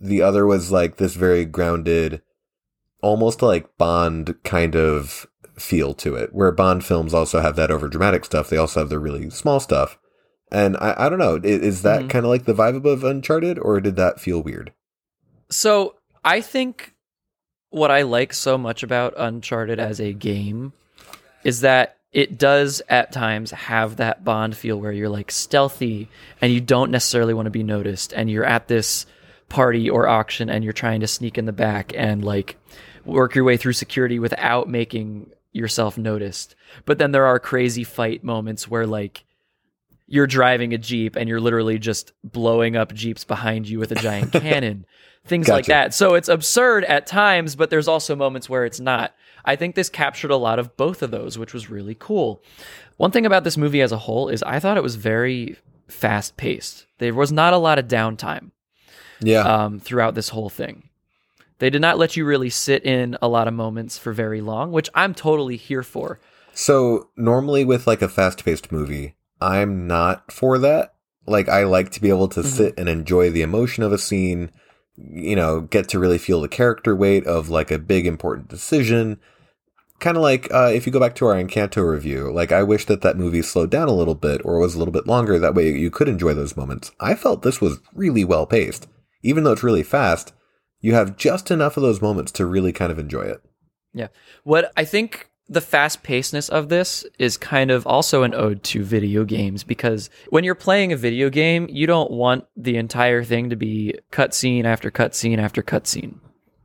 [0.00, 2.22] The other was like this very grounded,
[3.02, 5.26] almost like Bond kind of
[5.58, 8.48] feel to it, where Bond films also have that over dramatic stuff.
[8.48, 9.98] They also have the really small stuff.
[10.50, 12.10] And I, I don't know, i- is that Mhm.
[12.10, 14.72] kind of like the vibe of Uncharted, or did that feel weird?
[15.50, 16.94] So I think
[17.70, 20.72] what I like so much about Uncharted as a game
[21.44, 26.08] is that it does at times have that Bond feel where you're like stealthy
[26.40, 29.06] and you don't necessarily want to be noticed and you're at this
[29.48, 32.56] party or auction and you're trying to sneak in the back and like
[33.04, 36.54] work your way through security without making yourself noticed.
[36.84, 39.24] But then there are crazy fight moments where like
[40.06, 43.96] you're driving a Jeep and you're literally just blowing up Jeeps behind you with a
[43.96, 44.86] giant cannon.
[45.24, 45.94] Things like that.
[45.94, 49.14] So it's absurd at times, but there's also moments where it's not.
[49.44, 52.42] I think this captured a lot of both of those, which was really cool.
[52.96, 55.56] One thing about this movie as a whole is I thought it was very
[55.88, 56.86] fast paced.
[56.98, 58.50] There was not a lot of downtime
[59.20, 59.40] Yeah.
[59.42, 60.88] um, throughout this whole thing.
[61.62, 64.72] They did not let you really sit in a lot of moments for very long,
[64.72, 66.18] which I'm totally here for.
[66.54, 70.94] So normally with like a fast-paced movie, I'm not for that.
[71.24, 72.46] Like I like to be able to Mhm.
[72.46, 74.50] sit and enjoy the emotion of a scene,
[74.96, 79.18] you know, get to really feel the character weight of like a big important decision.
[80.00, 82.86] kind of like uh, if you go back to our Encanto review, like I wish
[82.86, 85.38] that that movie slowed down a little bit or was a little bit longer.
[85.38, 86.90] That way you could enjoy those moments.
[86.98, 88.88] I felt this was really well paced.
[89.22, 90.32] Even though it's really fast,
[90.82, 93.42] you have just enough of those moments to really kind of enjoy it.
[93.94, 94.08] Yeah.
[94.44, 98.82] What I think the fast pacedness of this is kind of also an ode to
[98.82, 103.50] video games because when you're playing a video game, you don't want the entire thing
[103.50, 106.18] to be cutscene after cutscene after cutscene.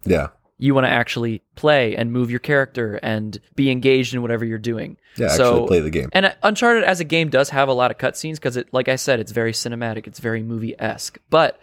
[0.06, 0.28] Yeah.
[0.60, 4.58] You want to actually play and move your character and be engaged in whatever you're
[4.58, 4.98] doing.
[5.18, 6.10] Yeah, So- actually play the game.
[6.14, 8.96] And Uncharted as a game does have a lot of cutscenes because it, like I
[8.96, 10.08] said, it's very cinematic.
[10.08, 11.20] It's very movie esque.
[11.30, 11.60] But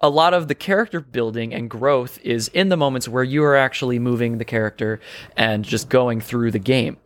[0.00, 3.56] a lot of the character building and growth is in the moments where you are
[3.56, 5.00] actually moving the character
[5.36, 6.96] and just going through the game.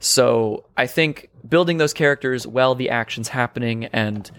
[0.00, 4.30] So I think building those characters while the action's happening and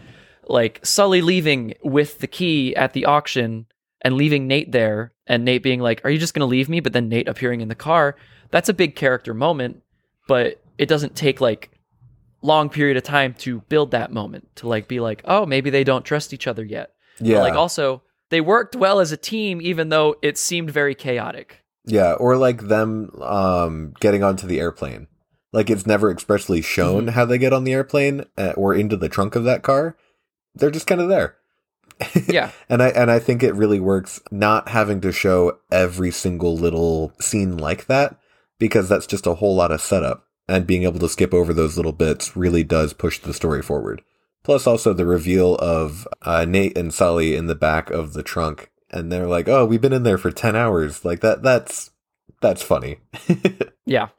[0.48, 3.68] like Sully leaving with the key at the auction
[4.02, 6.80] and leaving Nate there and Nate being like, Are you just going to leave me?
[6.80, 8.18] But then Nate appearing in the car,
[8.50, 9.84] that's a big character moment,
[10.28, 11.72] but it doesn't take like
[12.42, 15.86] long period of time to build that moment to like be like, Oh, maybe they
[15.86, 16.92] don't trust each other yet.
[17.22, 17.42] But, Yeah.
[17.42, 21.64] like also, they worked well as a team, even though it seemed very chaotic.
[21.86, 25.08] Yeah, or like them um, getting onto the airplane.
[25.54, 29.10] Like it's never expressly shown how they get on the airplane uh, or into the
[29.10, 29.98] trunk of that car.
[30.56, 31.36] They're just kind of there.
[32.28, 32.52] Yeah.
[32.70, 37.14] And I and I think it really works not having to show every single little
[37.20, 38.18] scene like that
[38.60, 41.78] because that's just a whole lot of setup and being able to skip over those
[41.78, 44.02] little bits really does push the story forward.
[44.44, 48.72] Plus also the reveal of uh, Nate and Sully in the back of the trunk
[48.92, 51.92] and they're like, "Oh, we've been in there for 10 hours." Like that that's
[52.42, 53.00] that's funny.
[53.84, 54.10] Yeah.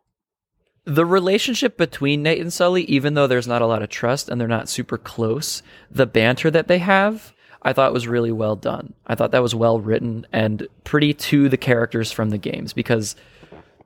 [0.84, 4.40] The relationship between Nate and Sully, even though there's not a lot of trust and
[4.40, 7.32] they're not super close, the banter that they have,
[7.62, 8.92] I thought was really well done.
[9.06, 13.14] I thought that was well written and pretty to the characters from the games because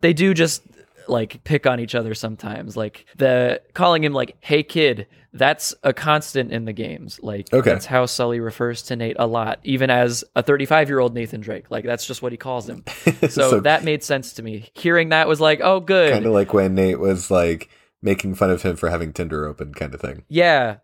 [0.00, 0.62] they do just
[1.08, 2.76] like pick on each other sometimes.
[2.76, 7.20] Like the calling him like, "Hey kid," that's a constant in the games.
[7.22, 7.70] Like Okay.
[7.70, 11.40] that's how Sully refers to Nate a lot, even as a 35 year old Nathan
[11.40, 11.70] Drake.
[11.70, 12.84] Like that's just what he calls him.
[13.22, 14.70] So, So- that made sense to me.
[14.74, 16.12] Hearing that was like, oh, good.
[16.12, 17.68] kind of like when Nate was like
[18.02, 20.24] making fun of him for having Tinder open kind of thing.
[20.28, 20.76] Yeah.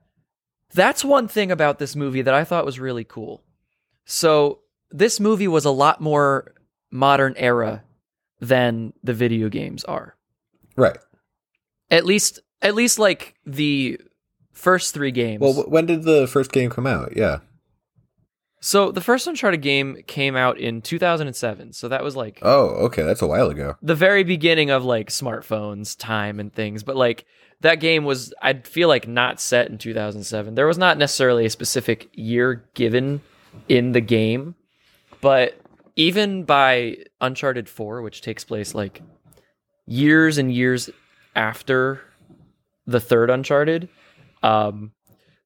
[0.75, 3.43] That's one thing about this movie that I thought was really cool.
[4.05, 6.55] So, this movie was a lot more
[6.91, 7.83] modern era
[8.43, 10.17] than the video games are.
[10.77, 10.99] Right.
[11.91, 13.99] At least at least like the
[14.53, 15.41] first 3 games.
[15.41, 17.17] Well, when did the first game come out?
[17.17, 17.39] Yeah.
[18.61, 21.73] so, the first Uncharted game came out in 2007.
[21.73, 23.77] So that was like Oh, okay, that's a while ago.
[23.83, 27.25] the very beginning of like smartphones time and things but like
[27.61, 31.51] that game was i feel like not set in 2007 there was not necessarily a
[31.51, 33.21] specific year given
[33.69, 34.55] in the game
[35.21, 35.57] but
[35.97, 39.03] even by uncharted 4 which takes place like
[39.87, 40.91] years and years
[41.35, 42.01] after
[42.87, 43.89] the third uncharted
[44.43, 44.93] um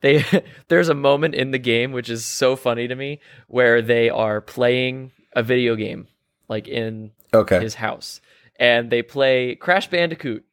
[0.02, 0.24] they
[0.68, 4.40] there's a moment in the game which is so funny to me where they are
[4.40, 6.06] playing a video game
[6.48, 7.61] like in Okay.
[7.61, 8.20] his house
[8.59, 10.44] and they play Crash Bandicoot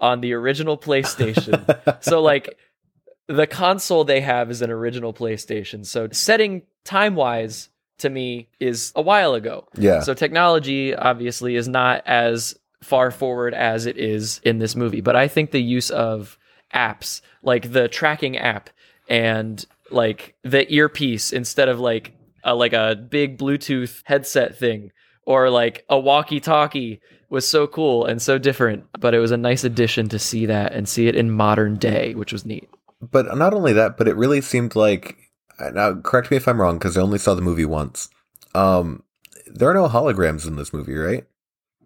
[0.00, 2.02] on the original PlayStation.
[2.02, 2.56] so like
[3.28, 5.84] the console they have is an original PlayStation.
[5.84, 7.68] So setting time wise
[8.00, 9.66] to me is a while ago.
[9.76, 10.00] yeah.
[10.00, 15.16] So technology obviously is not as far forward as it is in this movie, but
[15.16, 16.38] I think the use of
[16.74, 18.70] apps like the tracking app
[19.08, 22.12] and like the earpiece instead of like
[22.44, 24.92] a, like a big Bluetooth headset thing
[25.26, 28.84] or like a walkie-talkie was so cool and so different.
[28.98, 32.14] But it was a nice addition to see that and see it in modern day,
[32.14, 32.68] which was neat.
[33.00, 35.16] but not only that, but it really seemed like
[35.74, 38.08] now correct me if I'm wrong because I only saw the movie once.
[38.54, 39.02] Um
[39.46, 41.26] there are no holograms in this movie, right?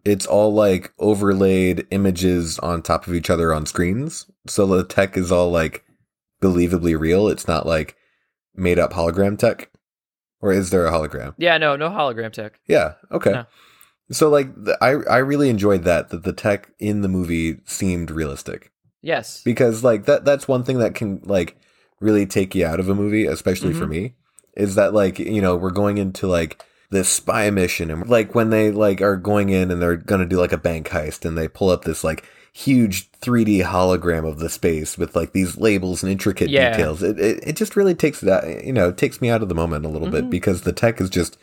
[0.04, 4.26] It's all like overlaid images on top of each other on screens.
[4.46, 5.82] So the tech is all like
[6.42, 7.28] believably real.
[7.28, 7.96] It's not like
[8.54, 9.70] made up hologram tech.
[10.40, 11.34] Or is there a hologram?
[11.38, 12.60] Yeah, no, no hologram tech.
[12.66, 12.94] Yeah.
[13.10, 13.32] Okay.
[13.32, 13.46] No.
[14.10, 18.10] So like the, I I really enjoyed that that the tech in the movie seemed
[18.10, 19.40] realistic Yes.
[19.42, 21.56] because like that that's one thing that can like
[22.04, 23.90] really take you out of a movie, especially for Mhm.
[23.90, 24.14] me,
[24.56, 28.50] is that like you know we're going into like this spy mission and like when
[28.50, 31.48] they like are going in and they're gonna do like a bank heist and they
[31.48, 36.12] pull up this like huge 3D hologram of the space with like these labels and
[36.12, 36.70] intricate Yeah.
[36.70, 37.02] details.
[37.02, 39.54] It, it it just really takes that you know it takes me out of the
[39.56, 40.30] moment a little bit Mhm.
[40.30, 41.36] because the tech is just.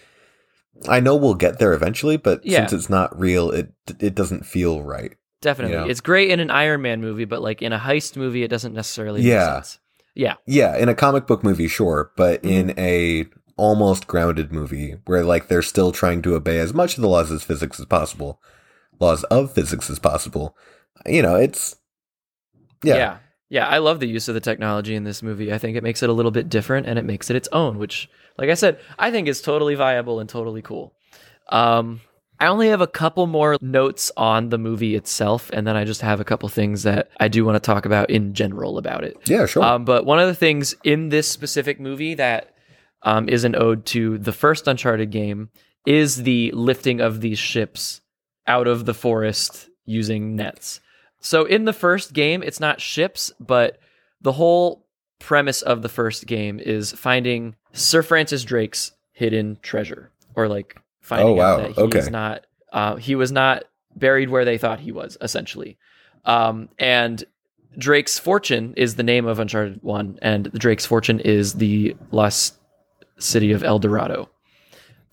[0.87, 2.59] I know we'll get there eventually, but Yeah.
[2.61, 5.13] since it's not real, it it doesn't feel right.
[5.41, 5.75] Definitely.
[5.75, 5.87] you know?
[5.89, 8.73] It's great in an Iron Man movie, but like in a heist movie, it doesn't
[8.73, 9.61] necessarily Yeah.
[10.15, 10.35] Yeah.
[10.45, 12.49] Yeah, in a comic book movie, sure, but Mhm.
[12.49, 13.25] in a
[13.57, 17.29] almost grounded movie where like they're still trying to obey as much of the laws
[17.31, 18.41] of physics as possible,
[18.99, 20.55] laws of physics as possible.
[21.05, 21.75] You know, it's
[22.83, 22.95] yeah.
[22.95, 23.17] yeah.
[23.49, 25.51] Yeah, I love the use of the technology in this movie.
[25.51, 27.77] I think it makes it a little bit different and it makes it its own,
[27.79, 30.93] which, like I said, I think is totally viable and totally cool.
[31.49, 31.99] Um,
[32.41, 36.01] I only have a couple more notes on the movie itself, and then I just
[36.01, 39.15] have a couple things that I do want to talk about in general about it.
[39.25, 39.63] Yeah, sure.
[39.63, 42.55] Um, but one of the things in this specific movie that
[43.03, 45.51] um, is an ode to the first Uncharted game
[45.85, 48.01] is the lifting of these ships
[48.47, 50.81] out of the forest using nets.
[51.19, 53.77] So in the first game, it's not ships, but
[54.19, 54.87] the whole
[55.19, 61.27] premise of the first game is finding Sir Francis Drake's hidden treasure, or like finding
[61.27, 61.53] Oh, wow.
[61.53, 62.09] out that he's Okay.
[62.09, 63.63] not uh, he was not
[63.95, 65.77] buried where they thought he was, essentially.
[66.23, 67.21] Um, and
[67.77, 72.55] Drake's fortune is the name of Uncharted One, and Drake's fortune is the lost
[73.19, 74.29] city of El Dorado.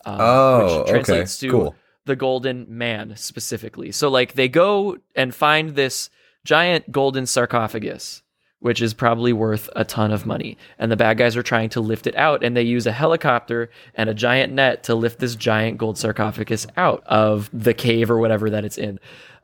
[0.07, 0.91] um, oh, okay.
[0.93, 1.75] translates to Cool.
[2.05, 3.91] the golden man specifically.
[3.93, 6.09] So like they go and find this
[6.45, 8.23] giant golden sarcophagus
[8.61, 10.57] which is probably worth a ton of money.
[10.79, 13.71] And the bad guys are trying to lift it out and they use a helicopter
[13.95, 18.19] and a giant net to lift this giant gold sarcophagus out of the cave or
[18.19, 18.99] whatever that it's in.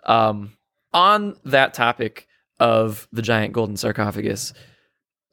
[0.04, 0.56] Um,
[0.92, 2.26] on that topic
[2.58, 4.52] of the giant golden sarcophagus,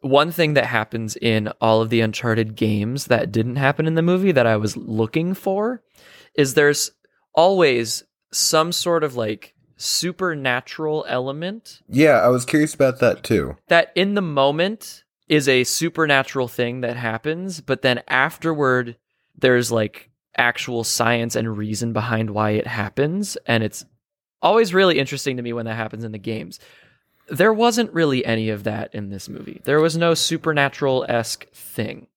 [0.01, 4.01] one thing that happens in all of the Uncharted games that didn't happen in the
[4.01, 5.83] movie that I was looking for
[6.35, 6.91] is there's
[7.35, 13.57] always some sort of like supernatural element Yeah, I was curious about that too.
[13.67, 18.97] that in the moment is a supernatural thing that happens, but then afterward
[19.37, 23.37] there's like actual science and reason behind why it happens.
[23.45, 23.85] And it's
[24.41, 26.59] always really interesting to me when that happens in the games.
[27.29, 29.61] There wasn't really any of that in this movie.
[29.63, 32.07] There was no supernatural esque thing.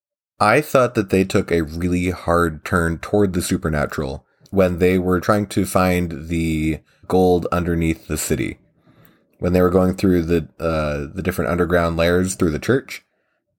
[0.41, 5.21] I thought that they took a really hard turn toward the supernatural when they were
[5.21, 8.59] trying to find the gold underneath the city.
[9.39, 13.05] When they were going through the uh, the different underground layers through the church,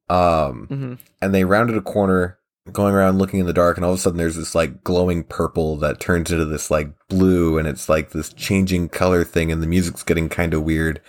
[0.09, 2.39] um, hmm and they rounded a corner,
[2.71, 5.23] going around looking in the dark, and all of a sudden there's this like glowing
[5.23, 9.61] purple that turns into this like blue, and it's like this changing color thing, and
[9.61, 11.01] the music's getting kind of weird,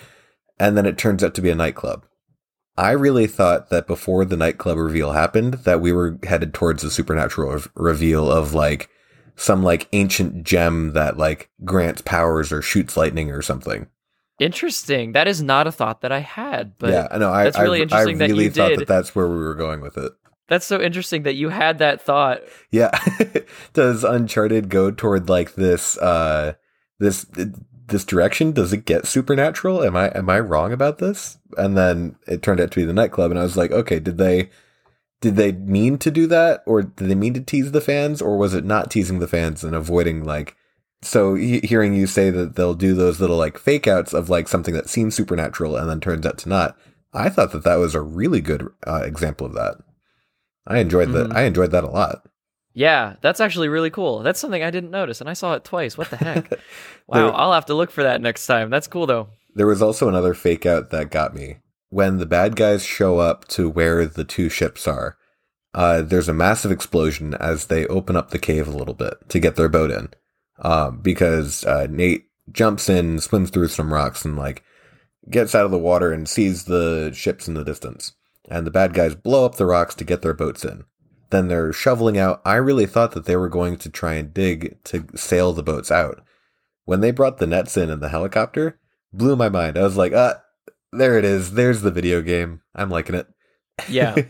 [0.58, 2.04] and then it turns out to be a nightclub.
[2.76, 6.90] I really thought that before the nightclub reveal happened, that we were headed towards a
[6.90, 8.90] supernatural rev- reveal of like
[9.36, 13.86] some like ancient gem that like grants powers or shoots lightning or something.
[14.38, 15.12] Interesting.
[15.12, 17.32] That is not a thought that I had, but yeah, I know.
[17.32, 18.80] I, that's really I, interesting I that really you thought did.
[18.80, 20.12] that that's where we were going with it.
[20.48, 22.40] that's so interesting that you had that thought.
[22.70, 22.90] Yeah.
[23.72, 26.54] Does Uncharted go toward like this uh
[26.98, 27.26] this
[27.88, 28.52] this direction?
[28.52, 29.82] Does it get supernatural?
[29.82, 31.38] Am I am I wrong about this?
[31.56, 34.18] And then it turned out to be the nightclub and I was like, okay, did
[34.18, 34.50] they
[35.20, 38.36] did they mean to do that or did they mean to tease the fans or
[38.36, 40.54] was it not teasing the fans and avoiding like
[41.02, 44.48] so he- hearing you say that they'll do those little like fake outs of like
[44.48, 46.76] something that seems supernatural and then turns out to not.
[47.12, 49.76] I thought that that was a really good uh, example of that.
[50.66, 51.28] I enjoyed that.
[51.28, 51.36] Mhm.
[51.36, 52.26] I enjoyed that a lot.
[52.74, 54.20] Yeah, that's actually really cool.
[54.22, 55.96] That's something I didn't notice, and I saw it twice.
[55.96, 56.48] What the heck?
[56.50, 56.58] There-
[57.06, 58.68] wow, I'll have to look for that next time.
[58.68, 59.28] That's cool though.
[59.54, 61.58] There was also another fake out that got me.
[61.88, 65.16] When the bad guys show up to where the two ships are,
[65.72, 69.38] uh, there's a massive explosion as they open up the cave a little bit to
[69.38, 70.08] get their boat in.
[70.58, 74.64] Um, because uh, Nate jumps in, swims through some rocks, and like
[75.30, 78.14] gets out of the water and sees the ships in the distance.
[78.48, 80.84] And the bad guys blow up the rocks to get their boats in.
[81.30, 82.40] Then they're shoveling out.
[82.44, 85.90] I really thought that they were going to try and dig to sail the boats
[85.90, 86.22] out.
[86.84, 88.78] When they brought the nets in and the helicopter,
[89.12, 89.76] blew my mind.
[89.76, 90.40] I was like, ah,
[90.98, 91.52] there it is.
[91.52, 92.62] There's the video game.
[92.74, 93.26] I'm liking it.
[93.88, 94.16] Yeah.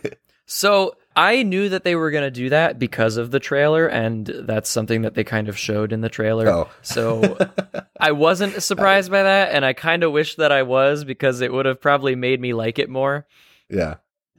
[0.46, 4.26] So I knew that they were going to do that because of the trailer, and
[4.26, 6.48] that's something that they kind of showed in the trailer.
[6.48, 6.68] Oh.
[6.82, 7.36] So
[8.00, 11.52] I wasn't surprised by that, and I kind of wish that I was because it
[11.52, 13.26] would have probably made me like it more.
[13.68, 13.96] yeah.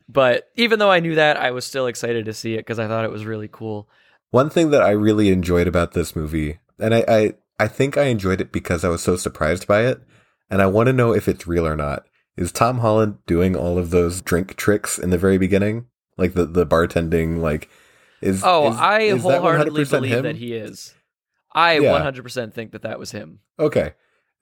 [0.10, 2.88] But even though I knew that, I was still excited to see it because I
[2.88, 3.90] thought it was really cool.
[4.32, 8.04] One thing that I really enjoyed about this movie, and I, I, I think I
[8.04, 10.02] enjoyed it because I was so surprised by it,
[10.50, 12.06] and I want to know if it's real or not,
[12.38, 15.88] is Tom Holland doing all of those drink tricks in the very beginning?
[16.18, 17.70] Like the, the bartending, like,
[18.22, 18.42] is.
[18.46, 20.24] Oh, is- I is wholeheartedly 100% believe him?
[20.24, 20.94] that he is.
[21.54, 22.00] I Yeah.
[22.00, 23.40] 100% think that that was him.
[23.60, 23.94] Okay.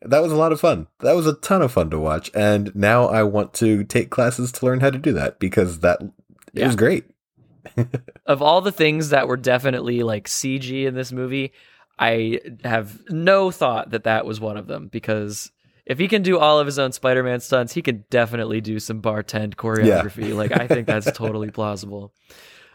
[0.01, 0.87] That was a lot of fun.
[0.99, 2.29] That was a ton of fun to watch.
[2.35, 6.01] And now I want to take classes to learn how to do that because that
[6.01, 6.11] it
[6.53, 6.67] Yeah.
[6.67, 7.05] was great.
[8.27, 11.51] Of all the things that were definitely like CG in this movie,
[11.97, 15.51] I have no thought that that was one of them because
[15.85, 19.01] if he can do all of his own Spider-Man stunts, he can definitely do some
[19.01, 20.33] bartend choreography.
[20.35, 22.13] Like I think that's totally plausible.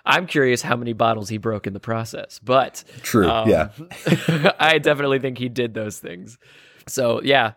[0.04, 3.28] I'm curious how many bottles he broke in the process, but True.
[3.28, 3.68] um, yeah.
[4.58, 6.38] I definitely think he did those things.
[6.86, 7.52] So yeah,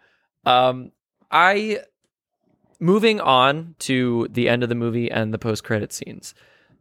[0.46, 0.92] um,
[1.32, 1.80] I
[2.80, 6.34] moving on to the end of the movie and the post credit scenes.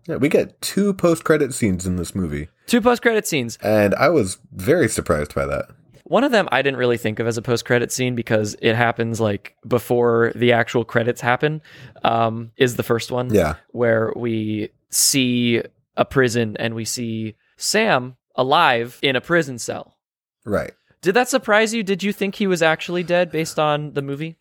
[0.08, 0.16] Yeah.
[0.16, 3.56] We get two post credit scenes in this movie, Two post credit scenes.
[3.62, 5.66] and I was very surprised by that.
[6.12, 8.74] One of them I didn't really think of as a post credit scene because it
[8.74, 11.62] happens like before the actual credits happen.
[12.04, 13.54] Um, is the first one Yeah.
[13.70, 15.62] where we see
[15.96, 19.96] a prison and we see Sam alive in a prison cell.
[20.44, 20.72] Right.
[21.00, 21.82] Did that surprise you?
[21.82, 24.36] Did you think he was actually dead based on the movie?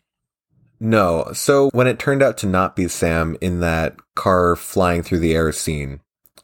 [0.78, 1.30] No.
[1.32, 5.34] So when it turned out to not be Sam in that car flying through the
[5.34, 6.00] air scene,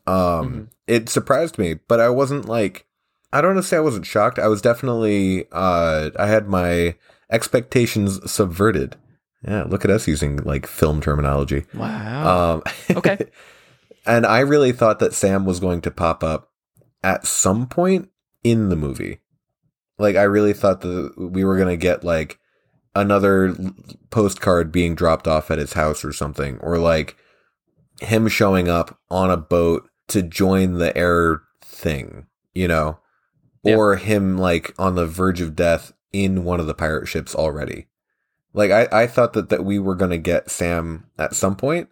[0.07, 0.69] um, Mhm.
[0.87, 2.87] it surprised me, but I wasn't like,
[3.33, 4.39] I don't want to say I wasn't shocked.
[4.39, 6.97] I was definitely, uh, I had my
[7.31, 8.97] expectations subverted.
[9.47, 9.65] Yeah.
[9.65, 11.67] Look at us using like film terminology.
[11.75, 12.63] Wow.
[12.89, 13.19] Um, Okay.
[14.07, 16.51] and I really thought that Sam was going to pop up
[17.05, 18.09] at some point
[18.43, 19.21] in the movie.
[19.99, 22.39] Like, I really thought that we were going to get like
[22.95, 23.55] another
[24.11, 27.17] postcard being dropped off at his house or something, or like
[28.01, 32.99] him showing up on a boat to join the air thing, you know,
[33.63, 33.77] Yeah.
[33.77, 37.87] or him like on the verge of death in one of the pirate ships already.
[38.55, 41.89] Like I, I thought that, that we were going to get Sam at some point,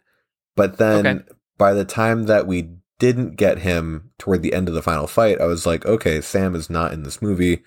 [0.55, 1.25] but then Okay.
[1.59, 5.41] by the time that we didn't get him toward the end of the final fight,
[5.41, 7.63] I was like, okay, Sam is not in this movie.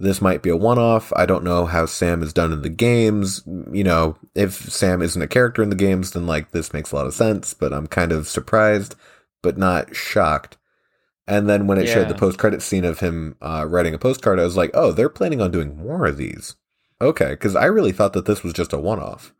[0.00, 1.12] This might be a one off.
[1.16, 3.42] I don't know how Sam is done in the games.
[3.72, 6.96] You know, if Sam isn't a character in the games, then like this makes a
[6.96, 8.94] lot of sense, but I'm kind of surprised,
[9.42, 10.56] but not shocked.
[11.28, 14.40] And then when it showed the post credit scene of him uh, writing a postcard,
[14.40, 16.56] I was like, oh, they're planning on doing more of these.
[17.00, 19.32] Okay, because I really thought that this was just a one off.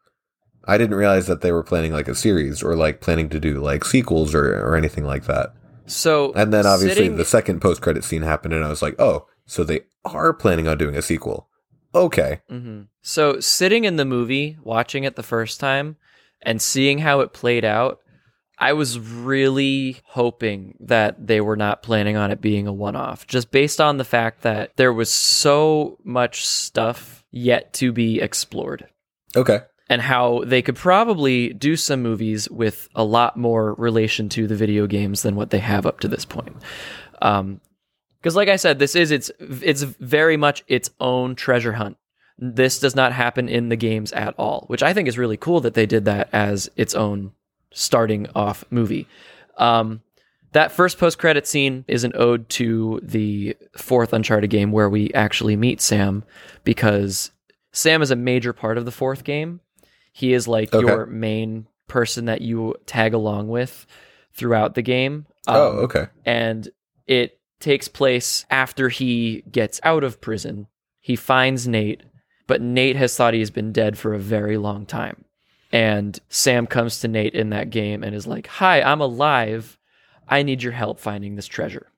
[0.66, 3.58] I didn't realize that they were planning like a series or like planning to do
[3.60, 5.54] like sequels or, or anything like that.
[5.86, 8.94] so And then obviously sitting- the second post credit scene happened, and I was like,
[9.00, 11.48] oh, so they are planning on doing a sequel.
[11.94, 12.42] Okay.
[12.50, 15.96] hmm So sitting in the movie, watching it the first time,
[16.42, 18.00] and seeing how it played out,
[18.60, 23.50] I was really hoping that they were not planning on it being a one-off, just
[23.50, 28.88] based on the fact that there was so much stuff yet to be explored.
[29.36, 29.60] Okay.
[29.88, 34.56] And how they could probably do some movies with a lot more relation to the
[34.56, 36.56] video games than what they have up to this point.
[37.22, 37.60] Um,
[38.20, 41.96] because like I said, this is it's it's very much its own treasure hunt.
[42.36, 45.60] This does not happen in the games at all, which I think is really cool
[45.60, 47.32] that they did that as its own
[47.72, 49.06] starting off movie.
[49.56, 50.02] Um,
[50.52, 55.12] that first post credit scene is an ode to the fourth Uncharted game where we
[55.12, 56.24] actually meet Sam
[56.64, 57.30] because
[57.72, 59.60] Sam is a major part of the fourth game.
[60.12, 60.86] He is like Okay.
[60.86, 63.86] your main person that you tag along with
[64.32, 65.26] throughout the game.
[65.46, 66.06] oh, Um, okay.
[66.24, 66.68] and
[67.06, 70.66] it takes place after he gets out of prison.
[71.00, 72.02] He finds Nate,
[72.46, 75.24] but Nate has thought he's been dead for a very long time.
[75.70, 79.78] And Sam comes to Nate in that game and is like, Hi, I'm alive.
[80.28, 81.88] I need your help finding this treasure.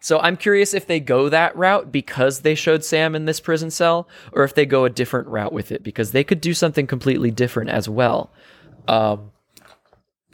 [0.00, 3.70] So I'm curious if they go that route because they showed Sam in this prison
[3.70, 6.86] cell, or if they go a different route with it because they could do something
[6.86, 8.32] completely different as well.
[8.88, 9.30] Um,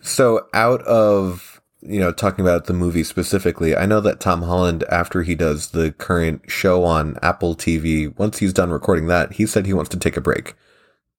[0.03, 4.85] So out of you know talking about the movie specifically, I know that Tom Holland,
[4.89, 9.47] after he does the current show on Apple TV, once he's done recording that, he
[9.47, 10.55] said he wants to take a break.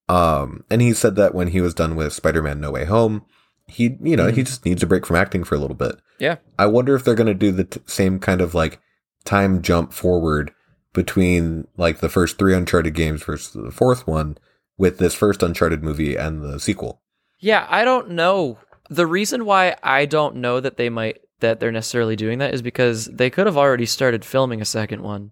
[0.10, 3.26] Um, and he said that when he was done with Spider-Man: No Way Home,
[3.68, 5.96] he you know he just needs a break from acting for a little bit.
[6.20, 6.38] yeah.
[6.58, 8.80] I wonder if they're going to do the t- same kind of like
[9.26, 10.52] time jump forward
[10.94, 14.38] between like the first three Uncharted games versus the fourth one
[14.78, 17.02] with this first Uncharted movie and the sequel.
[17.40, 18.58] Yeah, I don't know.
[18.90, 22.62] The reason why I don't know that they might that they're necessarily doing that is
[22.64, 25.32] because they could have already started filming a second one.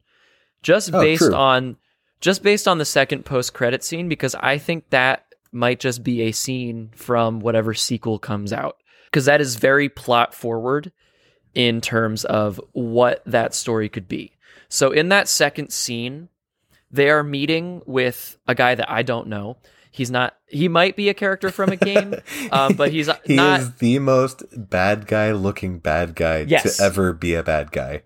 [0.62, 1.34] Just Oh, based true.
[1.34, 1.78] on
[2.26, 6.24] just based on the second post credit scene because I think that might just be
[6.24, 10.92] a scene from whatever sequel comes out because that is very plot forward
[11.54, 14.32] in terms of what that story could be.
[14.70, 16.30] So in that second scene,
[16.90, 19.58] they are meeting with a guy that I don't know.
[19.92, 20.36] He's not.
[20.48, 22.16] He might be a character from a game,
[22.52, 23.60] um, but he's he not.
[23.60, 26.78] is the most bad guy looking bad guy Yes.
[26.78, 28.02] to ever be a bad guy.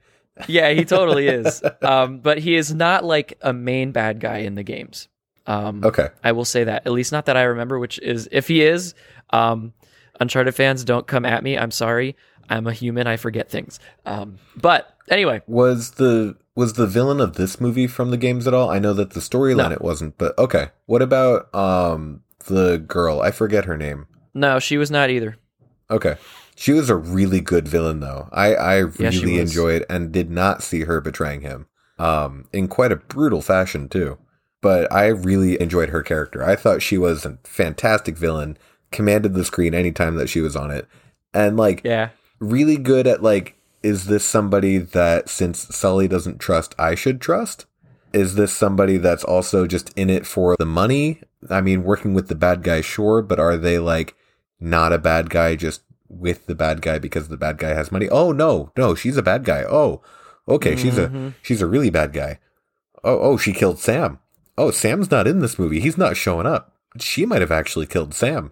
[0.47, 1.61] Yeah, he totally is.
[1.81, 5.07] Um, but he is not like a main bad guy in the games.
[5.47, 6.09] Um, Okay.
[6.23, 7.79] I will say that at least not that I remember.
[7.79, 8.93] Which is, if he is,
[9.31, 9.73] um,
[10.19, 11.57] Uncharted fans don't come at me.
[11.57, 12.15] I'm sorry.
[12.49, 13.07] I'm a human.
[13.07, 13.79] I forget things.
[14.05, 18.53] Um, but anyway, Was the was the villain of this movie from the games at
[18.53, 18.69] all?
[18.69, 19.75] I know that the storyline No.
[19.75, 20.69] it wasn't, but okay.
[20.87, 23.21] What about um the girl?
[23.21, 24.07] I forget her name.
[24.33, 25.37] no, she was not either.
[25.91, 26.15] Okay.
[26.59, 28.27] She was a really good villain, though.
[28.33, 29.49] I, I really was.
[29.49, 34.17] enjoyed and did not see her betraying him um, in quite a brutal fashion, too.
[34.59, 36.43] But I really enjoyed her character.
[36.43, 38.57] I thought she was a fantastic villain,
[38.91, 40.85] commanded the screen anytime that she was on it.
[41.33, 42.09] And, like, Yeah.
[42.41, 47.67] really good at, like, is this somebody that, since Sully doesn't trust, I should trust?
[48.11, 51.21] Is this somebody that's also just in it for the money?
[51.49, 54.13] I mean, working with the bad guy, sure, but are they, like,
[54.59, 58.09] not a bad guy just with the bad guy because the bad guy has money.
[58.09, 59.63] Oh no, no, she's a bad guy.
[59.63, 60.01] Oh,
[60.47, 61.33] okay, she's a Mhm.
[61.41, 62.39] she's a really bad guy.
[63.03, 64.19] Oh, oh, she killed Sam.
[64.57, 65.79] Oh, Sam's not in this movie.
[65.79, 66.75] He's not showing up.
[66.99, 68.51] She might have actually killed Sam.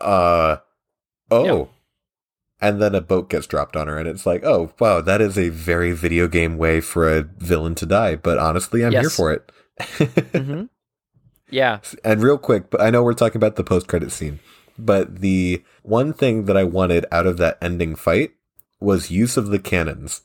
[0.00, 0.56] Uh,
[1.30, 1.44] oh.
[1.58, 1.68] Yep.
[2.60, 5.36] And then a boat gets dropped on her, and it's like, oh, wow, that is
[5.36, 8.14] a very video game way for a villain to die.
[8.16, 9.52] But honestly, I'm here for it.
[10.34, 10.64] hmm
[11.50, 11.80] Yeah.
[12.04, 14.38] And real quick, but I know we're talking about the post credit scene,
[14.78, 18.32] but the one thing that I wanted out of that ending fight
[18.80, 20.22] was use of the cannons.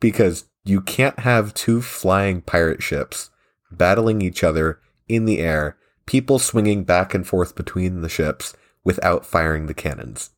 [0.00, 3.30] Because you can't have two flying pirate ships
[3.70, 5.76] battling each other in the air,
[6.06, 8.54] people swinging back and forth between the ships
[8.84, 10.30] without firing the cannons.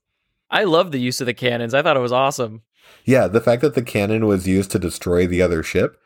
[0.51, 1.75] I love the use of the cannons.
[1.75, 2.63] I thought it was awesome.
[3.05, 5.99] Yeah, the fact that the cannon was used to destroy the other ship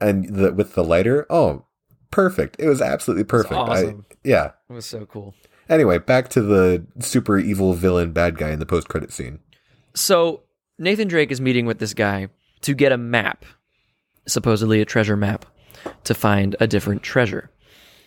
[0.00, 1.66] and the, with the lighter, oh,
[2.10, 2.56] perfect.
[2.58, 3.54] It was absolutely perfect.
[3.54, 4.06] awesome.
[4.10, 4.52] I, yeah.
[4.68, 5.34] It was so cool.
[5.68, 9.38] Anyway, back to the super evil villain bad guy in the post credit scene.
[9.94, 10.42] So
[10.78, 12.28] Nathan Drake is meeting with this guy
[12.62, 13.44] to get a map,
[14.26, 15.46] supposedly a treasure map,
[16.04, 17.50] to find a different treasure.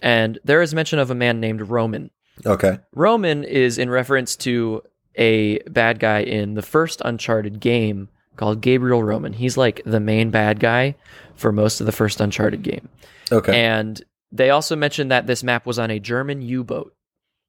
[0.02, 2.12] And there is mention of a man named Roman.
[2.46, 2.80] Okay.
[2.94, 4.84] Roman is in reference to
[5.16, 9.34] a bad guy in the first Uncharted game called Gabriel Roman.
[9.34, 10.96] He's like the main bad guy
[11.36, 12.88] for most of the first Uncharted game.
[13.32, 13.60] Okay.
[13.60, 14.02] And
[14.32, 16.94] they also mentioned that this map was on a German U boat.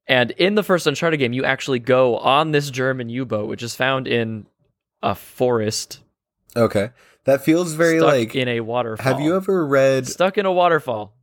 [0.08, 3.62] And in the first Uncharted game, you actually go on this German U boat, which
[3.62, 4.46] is found in
[5.02, 6.00] a forest
[6.56, 6.90] okay.
[7.24, 9.04] That feels very stuck like in a waterfall.
[9.04, 11.14] Have you ever read stuck in a waterfall?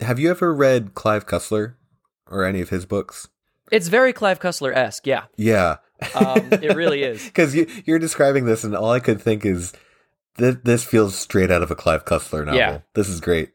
[0.00, 1.74] have you ever read Clive Cussler
[2.30, 3.28] or any of his books?
[3.70, 5.06] It's very Clive Cussler esque.
[5.06, 5.76] Yeah, Yeah.
[6.14, 7.30] um, it really is.
[7.30, 9.72] Cuz you you're describing this and all I could think is
[10.36, 12.58] this, this feels straight out of a Clive Cussler novel.
[12.58, 12.78] Yeah.
[12.94, 13.50] This is great.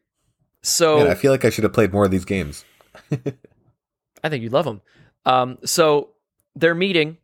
[0.64, 2.66] So Man, I feel like I should have played more of these games.
[4.24, 4.82] I think you'd love them.
[5.26, 6.10] Um, so
[6.56, 7.18] they're meeting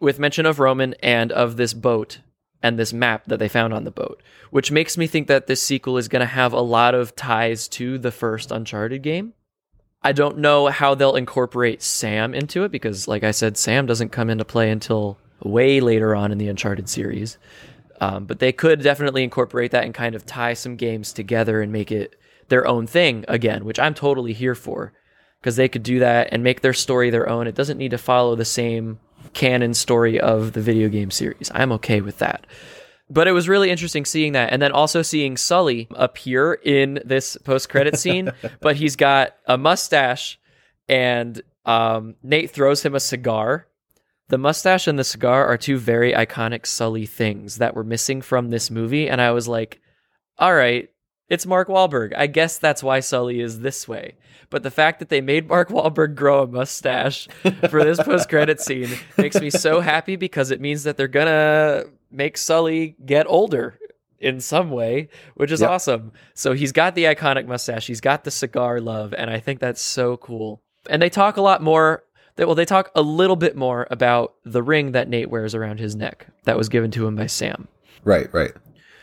[0.00, 2.20] with mention of Roman and of this boat
[2.62, 5.62] and this map that they found on the boat, which makes me think that this
[5.62, 9.34] sequel is going to have a lot of ties to the first Uncharted game.
[10.02, 14.10] I don't know how they'll incorporate Sam into it because, like I said, Sam doesn't
[14.10, 17.36] come into play until way later on in the Uncharted series.
[18.00, 21.70] Um, but they could definitely incorporate that and kind of tie some games together and
[21.70, 24.94] make it their own thing again, which I'm totally here for
[25.40, 27.46] because they could do that and make their story their own.
[27.46, 28.98] It doesn't need to follow the same
[29.32, 31.50] canon story of the video game series.
[31.54, 32.46] I'm okay with that.
[33.08, 34.52] But it was really interesting seeing that.
[34.52, 38.30] And then also seeing Sully appear in this post credit scene,
[38.60, 40.38] but he's got a mustache
[40.88, 43.66] and um, Nate throws him a cigar.
[44.28, 48.50] The mustache and the cigar are two very iconic Sully things that were missing from
[48.50, 49.08] this movie.
[49.08, 49.80] And I was like,
[50.38, 50.89] all right,
[51.30, 52.12] it's Mark Wahlberg.
[52.16, 54.16] I guess that's why Sully is this way.
[54.50, 57.28] But the fact that they made Mark Wahlberg grow a mustache
[57.70, 61.84] for this post credit scene makes me so happy because it means that they're gonna
[62.10, 63.78] make Sully get older
[64.18, 65.70] in some way, which is Yep.
[65.70, 66.12] awesome.
[66.34, 69.80] So he's got the iconic mustache, he's got the cigar love, and I think that's
[69.80, 70.60] so cool.
[70.90, 72.02] And they talk a lot more.
[72.36, 75.78] They, well, they talk a little bit more about the ring that Nate wears around
[75.78, 77.68] his neck that was given to him by Sam.
[78.04, 78.52] Right, right.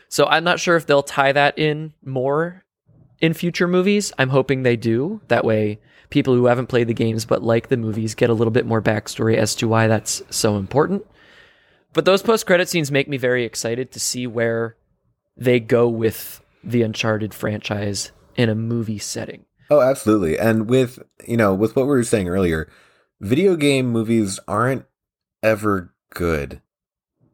[0.10, 2.64] So I'm not sure if they'll tie that in more
[3.20, 4.14] in future movies.
[4.18, 5.22] I'm hoping they do.
[5.28, 5.80] That way,
[6.10, 8.82] people who haven't played the games but like the movies get a little bit more
[8.82, 11.06] backstory as to why that's so important.
[11.94, 14.78] But those post credit scenes make me very excited to see where
[15.36, 19.46] they go with the Uncharted franchise in a movie setting.
[19.70, 20.38] Oh, absolutely.
[20.38, 22.70] And with, you know, with what we were saying earlier,
[23.20, 24.86] video game movies aren't
[25.44, 26.62] ever good.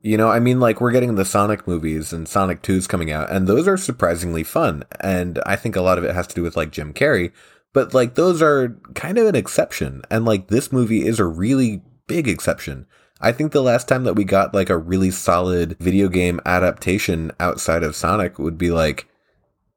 [0.06, 3.32] You know, I mean, like, we're getting the Sonic movies and Sonic 2's coming out,
[3.32, 4.84] and those are surprisingly fun.
[5.00, 7.32] And I think a lot of it has to do with, like, Jim Carrey.
[7.72, 10.02] But, like, those are kind of an exception.
[10.12, 12.86] And, like, this movie is a really big exception.
[13.22, 17.32] I think the last time that we got, like, a really solid video game adaptation
[17.40, 19.08] outside of Sonic would be, like,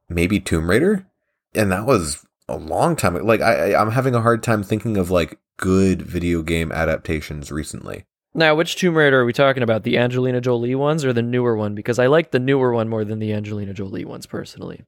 [0.08, 1.06] maybe Tomb Raider?
[1.54, 3.14] And that was a long time.
[3.14, 8.06] Like, I, I'm having a hard time thinking of, like, good video game adaptations recently.
[8.36, 9.82] Now, which Tomb Raider are we talking about?
[9.82, 11.74] The Angelina Jolie ones or the newer one?
[11.74, 14.84] Because I like the newer one more than the Angelina Jolie ones personally.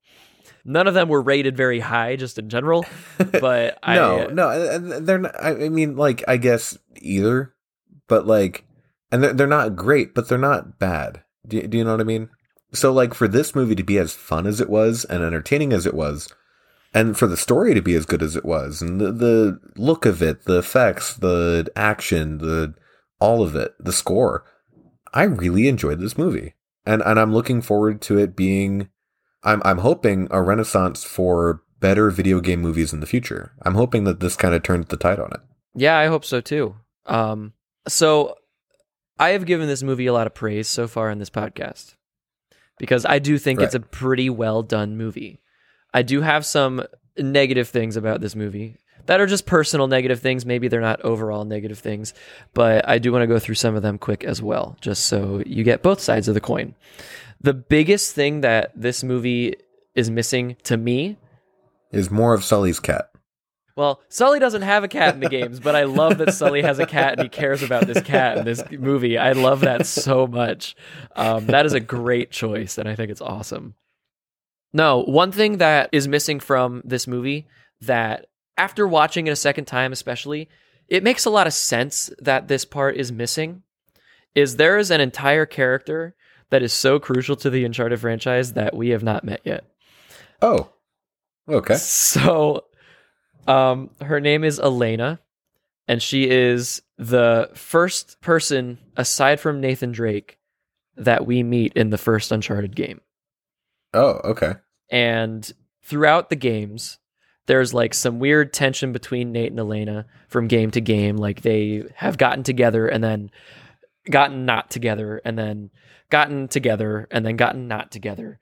[0.65, 2.85] None of them were rated very high, just in general.
[3.41, 5.35] But I, no, no, and- and they're not.
[5.43, 7.55] I I mean, like, I guess either,
[8.07, 8.65] but like,
[9.11, 11.23] and they're, they're not great, but they're not bad.
[11.47, 12.29] Do, do you know what I mean?
[12.75, 15.87] So, like, for this movie to be as fun as it was and entertaining as
[15.87, 16.29] it was,
[16.93, 20.05] and for the story to be as good as it was, and the, the look
[20.05, 22.75] of it, the effects, the action, the
[23.21, 24.45] all of it, the score,
[25.13, 26.55] I really enjoyed this movie,
[26.87, 28.89] and and I'm looking forward to it being,
[29.43, 33.53] I'm I'm hoping a renaissance for better video game movies in the future.
[33.63, 35.41] I'm hoping that this kind of turns the tide on it.
[35.75, 36.75] Yeah, I hope so too.
[37.07, 37.53] Um,
[37.87, 38.35] so
[39.19, 41.95] I have given this movie a lot of praise so far in this podcast
[42.79, 43.67] because I do think Right.
[43.67, 45.41] it's a pretty well done movie.
[45.95, 46.85] I do have some
[47.17, 48.77] negative things about this movie
[49.09, 50.47] that are just personal negative things.
[50.47, 52.15] Maybe they're not overall negative things,
[52.55, 55.43] but I do want to go through some of them quick as well, just so
[55.45, 56.75] you get both sides of the coin.
[57.41, 59.55] The biggest thing that this movie
[59.95, 61.17] is missing to me
[61.91, 63.11] Is more of Sully's cat.
[63.77, 66.79] well, Sully doesn't have a cat in the games, but I love that Sully has
[66.79, 69.17] a cat and he cares about this cat in this movie.
[69.19, 70.75] I love that so much.
[71.17, 73.75] Um, that is a great choice, and I think it's awesome.
[74.73, 77.47] No, one thing that is missing from this movie
[77.81, 78.27] that
[78.59, 80.49] after watching it a second time, especially,
[80.89, 83.63] it makes a lot of sense that this part is missing.
[84.35, 86.15] Is there is an entire character
[86.51, 89.65] that is so crucial to the Uncharted franchise that we have not met yet.
[90.41, 90.71] Oh,
[91.49, 91.75] okay.
[91.75, 92.65] So,
[93.47, 95.21] um, her name is Elena,
[95.87, 100.39] and she is the first person aside from Nathan Drake
[100.97, 103.01] that we meet in the first Uncharted game.
[103.95, 104.55] Oh, okay.
[104.91, 105.51] And
[105.85, 106.99] throughout the games,
[107.49, 111.17] there's like some weird tension between Nate and Elena from game to game.
[111.17, 113.31] Like they have gotten together and then
[114.09, 115.71] gotten not together, and then
[116.11, 118.39] gotten together and then gotten not together.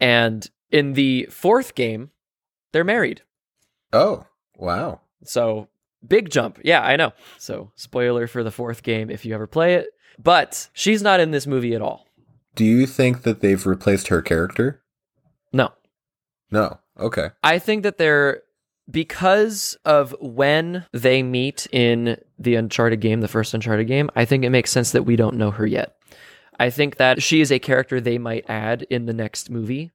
[0.00, 2.10] And in the fourth game,
[2.72, 3.22] they're married.
[3.92, 5.00] Oh, wow.
[5.24, 5.68] So
[6.06, 6.58] big jump.
[6.62, 7.12] Yeah, I know.
[7.38, 9.86] So spoiler for the fourth game if you ever play it.
[10.18, 12.06] But she's not in this movie at all.
[12.56, 14.82] Do you think that they've replaced her character?
[15.52, 15.70] No.
[16.50, 16.80] No.
[16.98, 17.30] Okay.
[17.44, 18.42] I think that they're
[18.90, 24.44] because of when they meet in the Uncharted game, the first Uncharted game, I think
[24.44, 25.96] it makes sense that we don't know her yet.
[26.58, 29.92] I think that she is a character they might add in the next movie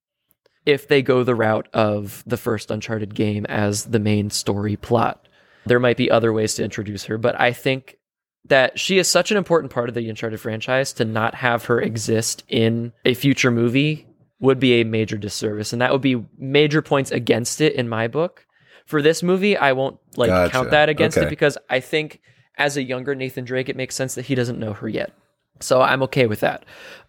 [0.66, 5.28] if they go the route of the first Uncharted game as the main story plot.
[5.66, 7.98] There might be other ways to introduce her, but I think
[8.46, 11.82] that she is such an important part of the Uncharted franchise to not have her
[11.82, 14.08] exist in a future movie
[14.40, 18.08] would be a major disservice and that would be major points against it in my
[18.08, 18.46] book.
[18.86, 20.52] For this movie, I won't like Gotcha.
[20.52, 21.28] count that against Okay.
[21.28, 22.22] it because I think
[22.58, 25.12] as a younger Nathan Drake it makes sense that he doesn't know her yet.
[25.60, 26.66] So I'm okay with that.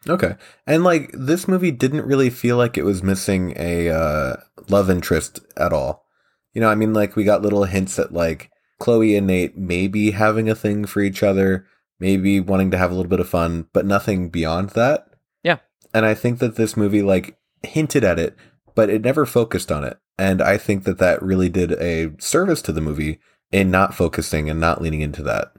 [0.09, 0.37] Okay.
[0.67, 4.37] And like this movie didn't really feel like it was missing a uh,
[4.69, 6.05] love interest at all.
[6.53, 10.13] You know, I mean, like we got little hints at like Chloe and Nate maybe
[10.13, 11.67] having a thing for each other,
[11.99, 15.07] maybe wanting to have a little bit of fun, but nothing beyond that.
[15.43, 15.59] Yeah.
[15.93, 18.37] And I think that this movie like hinted at it,
[18.77, 19.99] but it never focused on it.
[20.19, 23.19] And I think that that really did a service to the movie
[23.51, 25.53] in not focusing and not leaning into that.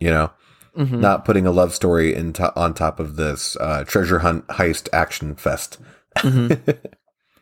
[0.00, 0.30] You know,
[0.76, 1.00] Mhm.
[1.00, 4.88] not putting a love story in to- on top of this uh, treasure hunt heist
[4.92, 5.78] action fest.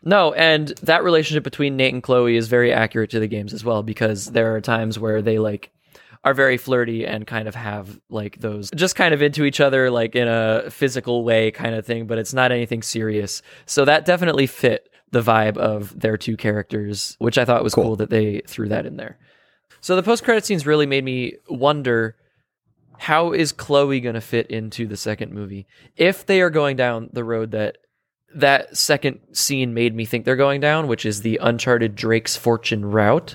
[0.02, 3.64] No, and that relationship between Nate and Chloe is very accurate to the games as
[3.64, 5.70] well because there are times where they like
[6.24, 9.90] are very flirty and kind of have like those just kind of into each other
[9.90, 13.42] like in a physical way kind of thing, but it's not anything serious.
[13.66, 17.84] So that definitely fit the vibe of their two characters, which I thought was Cool.
[17.84, 19.18] cool, that they threw that in there.
[19.80, 22.16] So the post credit scenes really made me wonder
[22.98, 27.08] how is Chloe going to fit into the second movie if they are going down
[27.12, 27.78] the road that
[28.34, 32.84] that second scene made me think they're going down, which is the Uncharted Drake's Fortune
[32.84, 33.34] route.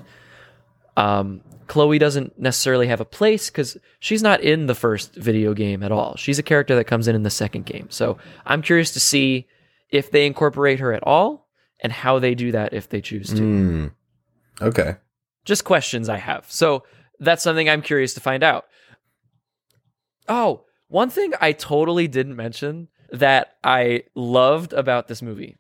[0.96, 5.84] Um, Chloe doesn't necessarily have a place because she's not in the first video game
[5.84, 6.16] at all.
[6.16, 7.88] She's a character that comes in in the second game.
[7.90, 9.48] So I'm curious to see
[9.90, 11.45] if they incorporate her at all
[11.86, 13.44] and how they do that if they choose to.
[13.44, 13.88] Hmm.
[14.60, 14.96] Okay.
[15.46, 16.52] Just questions I have.
[16.52, 16.84] So
[17.20, 18.66] that's something I'm curious to find out.
[20.28, 25.58] Oh, one thing I totally didn't mention that I loved about this movie,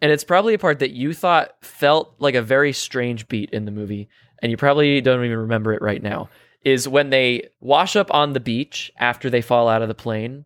[0.00, 3.64] and it's probably a part that you thought felt like a very strange beat in
[3.64, 4.08] the movie,
[4.40, 6.28] and you probably don't even remember it right now,
[6.64, 10.44] is when they wash up on the beach after they fall out of the plane,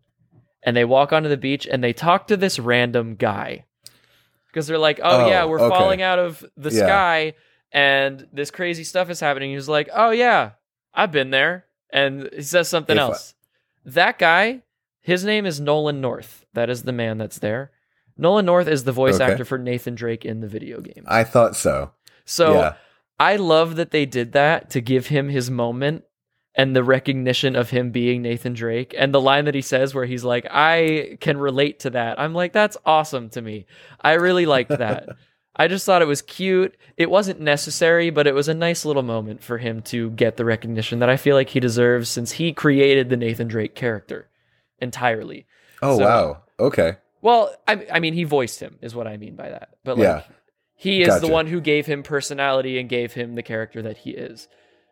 [0.61, 3.63] and they walk onto the beach and they talk to this random guy.
[4.57, 5.69] Because they're like, oh, Oh, yeah, we're okay.
[5.69, 6.79] falling out of the Yeah.
[6.87, 7.33] sky
[7.71, 9.51] and this crazy stuff is happening.
[9.51, 10.51] He's like, "Oh yeah,
[10.95, 13.35] I've been there." And he says something If I- else.
[13.85, 14.63] That guy,
[15.01, 16.43] his name is Nolan North.
[16.55, 17.69] That is the man that's there.
[18.17, 19.31] Nolan North is the voice Okay.
[19.31, 21.03] actor for Nathan Drake in the video game.
[21.05, 21.91] I thought so.
[22.25, 22.73] So yeah.
[23.19, 26.03] I love that they did that to give him his moment
[26.57, 30.05] and the recognition of him being Nathan Drake and the line that he says where
[30.05, 32.19] he's like, I can relate to that.
[32.19, 33.67] I'm like, that's awesome to me.
[34.01, 35.07] I really liked that.
[35.55, 36.75] I just thought it was cute.
[36.97, 40.45] It wasn't necessary, but it was a nice little moment for him to get the
[40.45, 44.29] recognition that I feel like he deserves since he created the Nathan Drake character
[44.79, 45.45] entirely.
[45.81, 46.43] Oh So- wow.
[46.59, 46.97] Okay.
[47.21, 49.69] Well, I, I mean, he voiced him, is what I mean by that.
[49.83, 50.23] But like, Yeah.
[50.75, 54.11] he is the one who gave him personality and gave him the character that he
[54.11, 54.47] is.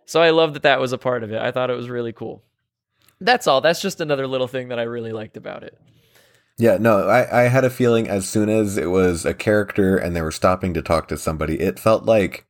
[0.05, 1.41] So I love that that was a part of it.
[1.41, 2.43] I thought it was really cool.
[3.19, 3.61] That's all.
[3.61, 5.77] That's just another little thing that I really liked about it.
[6.57, 10.15] Yeah, no, I, I had a feeling as soon as it was a character and
[10.15, 12.45] they were stopping to talk to somebody, it felt like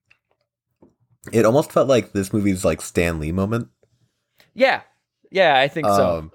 [1.31, 3.69] it almost felt like this movie's like Stan Lee moment.
[4.53, 4.81] Yeah,
[5.31, 6.17] yeah, I think so.
[6.17, 6.31] Um,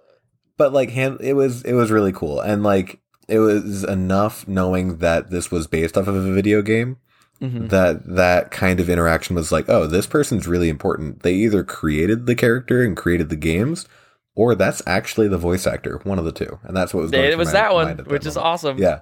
[0.56, 4.98] but like hand, it was it was really cool and like it was enough knowing
[4.98, 6.96] that this was based off of a video game
[7.42, 7.68] Mhm.
[7.70, 11.22] that that kind of interaction was like, oh, this person's really important.
[11.22, 13.86] They either created the character and created the games,
[14.34, 17.10] or that's actually the voice actor, one of the two, and that's what was.
[17.10, 18.46] going It was that one, which is moment.
[18.46, 18.78] awesome.
[18.78, 19.00] Yeah.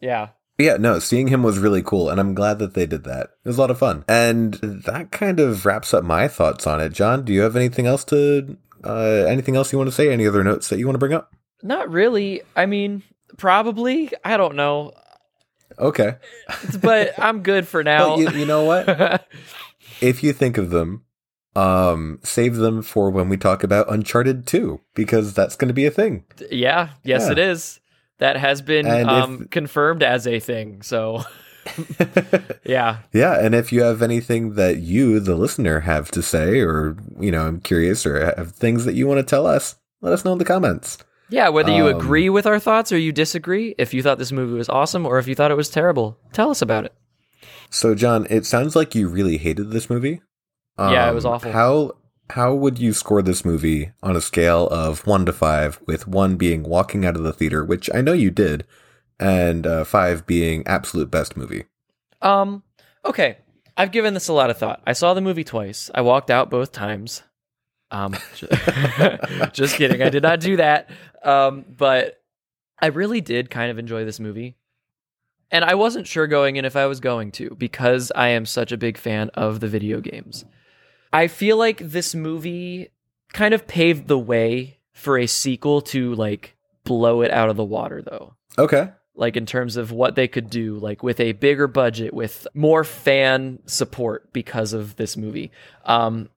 [0.00, 0.28] yeah.
[0.60, 3.30] Yeah, no, seeing him was really cool, and I'm glad that they did that.
[3.44, 4.04] It was a lot of fun.
[4.08, 6.92] And that kind of wraps up my thoughts on it.
[6.92, 10.12] John, do you have anything else to uh anything else you want to say?
[10.12, 11.32] Any other notes that you want to bring up?
[11.62, 12.42] Not really.
[12.56, 13.04] I mean,
[13.36, 14.10] probably.
[14.24, 14.92] I don't know,
[15.78, 16.16] Okay.
[16.82, 18.16] but I'm good for now.
[18.16, 19.26] Well, you, you know what?
[20.00, 21.04] If you think of them,
[21.56, 25.86] um save them for when we talk about Uncharted 2 because that's going to be
[25.86, 26.24] a thing.
[26.52, 26.90] yeah.
[27.02, 27.32] Yes, Yeah.
[27.32, 27.80] it is.
[28.18, 30.82] That has been And if- um, confirmed as a thing.
[30.82, 31.22] So,
[32.64, 32.98] yeah.
[33.12, 37.30] yeah, and if you have anything that you the listener have to say or, you
[37.30, 40.32] know, I'm curious or have things that you want to tell us, let us know
[40.32, 40.98] in the comments.
[41.30, 44.32] Yeah, whether you Um, agree with our thoughts or you disagree, if you thought this
[44.32, 46.94] movie was awesome or if you thought it was terrible, tell us about it.
[47.70, 50.22] So, John, it sounds like you really hated this movie.
[50.78, 51.52] Yeah, it was Um, awful.
[51.52, 51.92] How
[52.30, 56.36] how would you score this movie on a scale of one to five, with one
[56.36, 58.64] being walking out of the theater, which I know you did,
[59.18, 61.64] and uh, five being absolute best movie?
[62.22, 62.62] Um,
[63.04, 63.38] okay.
[63.76, 64.82] I've given this a lot of thought.
[64.86, 65.90] I saw the movie twice.
[65.94, 67.22] I walked out both times.
[67.90, 68.48] Um, ju-
[69.52, 70.02] just kidding.
[70.02, 70.90] I did not do that.
[71.22, 72.20] Um, but
[72.80, 74.56] I really did kind of enjoy this movie.
[75.50, 78.70] And I wasn't sure going in if I was going to because I am such
[78.70, 80.44] a big fan of the video games.
[81.12, 82.90] I feel like this movie
[83.32, 86.54] kind of paved the way for a sequel to like
[86.84, 88.90] blow it out of the water though Okay.
[89.14, 92.82] like in terms of what they could do like with a bigger budget with more
[92.84, 95.52] fan support because of this movie
[95.84, 96.30] um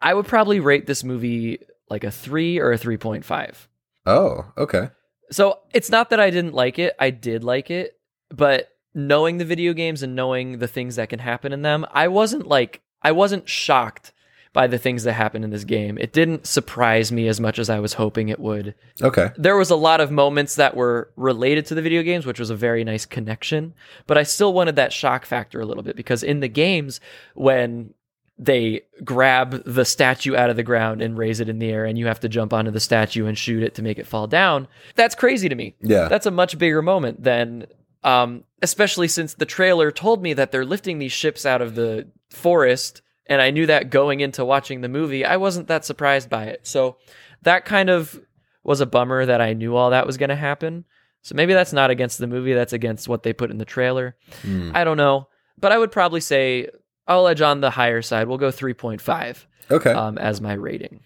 [0.00, 1.58] i would probably rate this movie
[1.94, 3.68] like a 3 or a 3.5
[4.06, 4.90] Oh, okay.
[5.30, 7.98] so it's not that i didn't like it i did like it
[8.30, 12.06] but knowing the video games and knowing the things that can happen in them i
[12.08, 14.12] wasn't like i wasn't shocked
[14.52, 17.68] by the things that happened in this game it didn't surprise me as much as
[17.70, 19.30] i was hoping it would Okay.
[19.36, 22.50] there was a lot of moments that were related to the video games, which was
[22.50, 23.74] a very nice connection.
[24.06, 27.00] But I still wanted that shock factor a little bit because in the games,
[27.34, 27.94] when
[28.36, 31.96] they grab the statue out of the ground and raise it in the air, and
[31.96, 34.66] you have to jump onto the statue and shoot it to make it fall down,
[34.96, 35.76] that's crazy to me.
[35.80, 36.08] Yeah.
[36.08, 37.66] That's a much bigger moment than,
[38.02, 42.08] um, especially since the trailer told me that they're lifting these ships out of the
[42.30, 43.02] forest.
[43.26, 46.66] And I knew that going into watching the movie, I wasn't that surprised by it.
[46.66, 46.96] So
[47.42, 48.20] that kind of
[48.64, 50.84] was a bummer that I knew all that was going to happen.
[51.22, 54.16] So maybe that's not against the movie, that's against what they put in the trailer.
[54.42, 54.74] Mm.
[54.74, 55.28] I don't know.
[55.58, 56.68] But I would probably say
[57.06, 58.28] I'll edge on the higher side.
[58.28, 59.92] We'll go 3.5 Okay.
[59.92, 61.00] um, as my rating.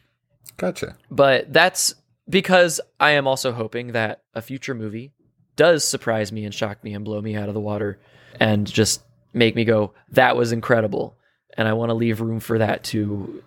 [0.57, 0.96] gotcha.
[1.11, 1.94] But that's
[2.28, 5.12] because I am also hoping that a future movie
[5.57, 7.99] does surprise me and shock me and blow me out of the water
[8.38, 11.16] and just make me go, that was incredible.
[11.57, 13.42] And I want to leave room for that to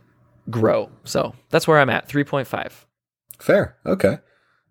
[0.50, 0.90] grow.
[1.06, 2.72] So that's where I'm at 3.5.
[3.40, 3.78] Fair.
[3.86, 4.18] Okay.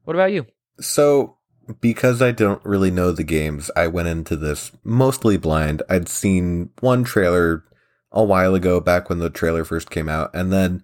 [0.04, 0.46] What about you?
[0.80, 1.36] So,
[1.80, 5.82] because I don't really know the games, I went into this mostly blind.
[5.88, 7.64] I'd seen one trailer
[8.12, 10.82] a while ago, back when the trailer first came out, and then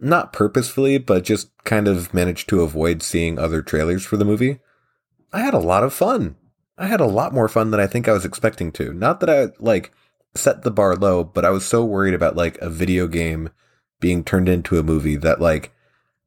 [0.00, 4.60] not purposefully, but just kind of managed to avoid seeing other trailers for the movie.
[5.32, 6.36] I had a lot of fun.
[6.76, 8.92] I had a lot more fun than I think I was expecting to.
[8.92, 9.92] Not that I like
[10.34, 13.50] set the bar low, but I was so worried about like a video game
[14.00, 15.72] being turned into a movie that like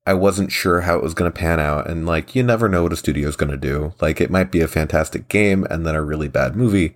[0.05, 1.89] I wasn't sure how it was going to pan out.
[1.89, 3.93] And like, you never know what a studio's going to do.
[4.01, 6.95] Like, it might be a fantastic game and then a really bad movie.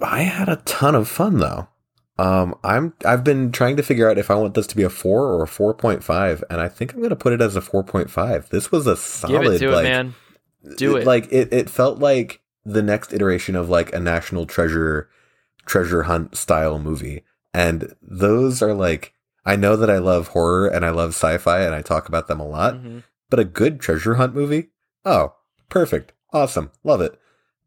[0.00, 1.68] I had a ton of fun though.
[2.22, 4.88] Um, I'm, I've been trying to figure out if I want this to be a
[4.90, 6.42] four or a 4.5.
[6.48, 8.48] And I think I'm going to put it as a 4.5.
[8.50, 10.14] This was a solid, Give it to like, it, man.
[10.76, 11.06] Do it.
[11.06, 15.08] Like, it, it felt like the next iteration of like a national treasure,
[15.66, 17.24] treasure hunt style movie.
[17.52, 19.14] And those are like,
[19.44, 22.38] I know that I love horror and I love sci-fi and I talk about them
[22.38, 22.98] a lot, Mm-hmm.
[23.30, 24.68] but a good treasure hunt movie?
[25.04, 25.34] Oh,
[25.68, 26.12] perfect.
[26.32, 26.70] Awesome.
[26.84, 27.18] Love it.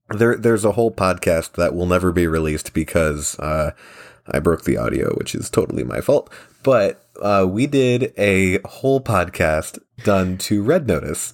[0.09, 3.71] There there's a whole podcast that will never be released because uh
[4.28, 6.32] I broke the audio, which is totally my fault.
[6.63, 11.34] But uh we did a whole podcast done to Red Notice.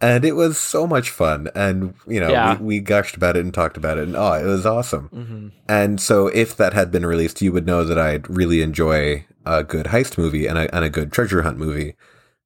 [0.00, 1.48] And it was so much fun.
[1.54, 2.58] And, you know, Yeah.
[2.58, 4.08] we, we gushed about it and talked about it.
[4.08, 5.08] And oh, it was awesome.
[5.10, 5.48] Mm-hmm.
[5.68, 9.62] And so if that had been released, you would know that I'd really enjoy a
[9.62, 11.94] good heist movie and a, and a good treasure hunt movie.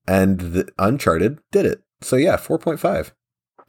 [0.06, 1.82] And the Uncharted did it.
[2.02, 3.12] So yeah, 4.5.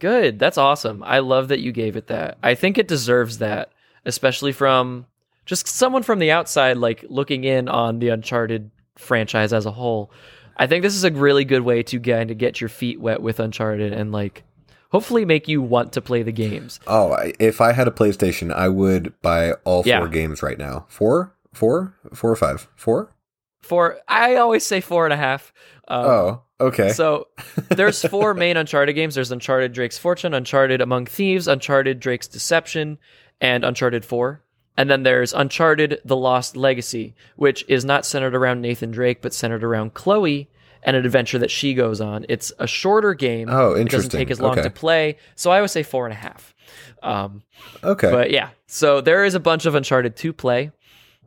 [0.00, 0.38] Good.
[0.38, 1.02] That's awesome.
[1.02, 2.36] I love that you gave it that.
[2.42, 3.72] I think it deserves that,
[4.04, 5.06] especially from
[5.48, 10.12] just someone from the outside, like looking in on the Uncharted franchise as a whole.
[10.58, 13.22] I think this is a really good way to kind of get your feet wet
[13.22, 14.44] with Uncharted and like
[14.90, 16.80] hopefully make you want to play the games.
[16.86, 20.06] Oh, if I had a PlayStation, I would buy all four Yeah.
[20.08, 20.84] games right now.
[20.88, 21.34] Four?
[21.54, 21.94] Four?
[22.12, 22.68] Four or five?
[22.76, 23.14] Four?
[23.62, 25.52] For I always say four and a half.
[25.88, 26.90] Um, oh, okay.
[26.90, 27.28] So
[27.70, 29.14] there's four main Uncharted games.
[29.14, 32.98] There's Uncharted Drake's Fortune, Uncharted Among Thieves, Uncharted Drake's Deception,
[33.40, 34.42] and Uncharted 4.
[34.78, 39.34] And then there's Uncharted The Lost Legacy, which is not centered around Nathan Drake, but
[39.34, 40.48] centered around Chloe
[40.84, 42.24] and an adventure that she goes on.
[42.28, 43.48] It's a shorter game.
[43.50, 43.82] Oh, interesting.
[43.82, 44.62] It doesn't take as long Okay.
[44.62, 45.16] to play.
[45.34, 46.54] So I would say four and a half.
[47.02, 47.42] Um,
[47.82, 48.10] okay.
[48.10, 50.70] but yeah, so there is a bunch of Uncharted to play.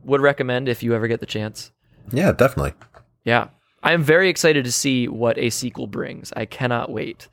[0.04, 1.70] Would recommend if you ever get the chance.
[2.10, 2.72] yeah, definitely.
[3.24, 3.48] Yeah.
[3.82, 6.32] I'm very excited to see what a sequel brings.
[6.34, 7.28] I cannot wait.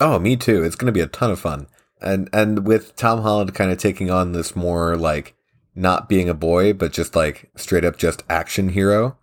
[0.00, 0.64] Oh, me too.
[0.64, 1.68] It's going to be a ton of fun.
[2.00, 5.34] And and with Tom Holland kind of taking on this more like
[5.76, 9.16] not being a boy, but just like straight up just action hero.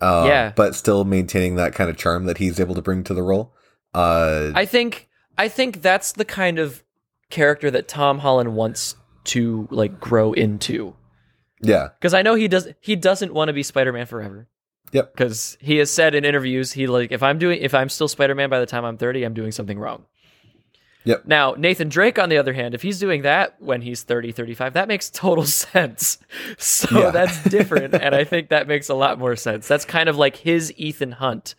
[0.00, 0.52] Uh, Yeah.
[0.56, 3.52] But still maintaining that kind of charm that he's able to bring to the role.
[3.92, 6.82] Uh, I think I think that's the kind of
[7.28, 10.94] character that Tom Holland wants to like grow into.
[11.60, 11.88] yeah.
[11.98, 14.48] Because I know he does he doesn't want to be Spider-Man forever.
[14.92, 15.12] Yep.
[15.12, 18.48] Because he has said in interviews he like if I'm doing if I'm still Spider-Man
[18.48, 20.06] by the time I'm 30, I'm doing something wrong.
[21.04, 21.22] Yep.
[21.26, 24.74] Now, Nathan Drake on the other hand, if he's doing that when he's 30, 35,
[24.74, 26.18] that makes total sense.
[26.58, 27.10] So Yeah.
[27.10, 29.66] that's different and I think that makes a lot more sense.
[29.66, 31.54] That's kind of like his Ethan Hunt,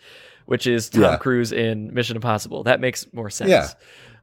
[0.46, 1.18] which is Tom Yeah.
[1.18, 2.64] Cruise in Mission Impossible.
[2.64, 3.50] That makes more sense.
[3.50, 3.68] Yeah.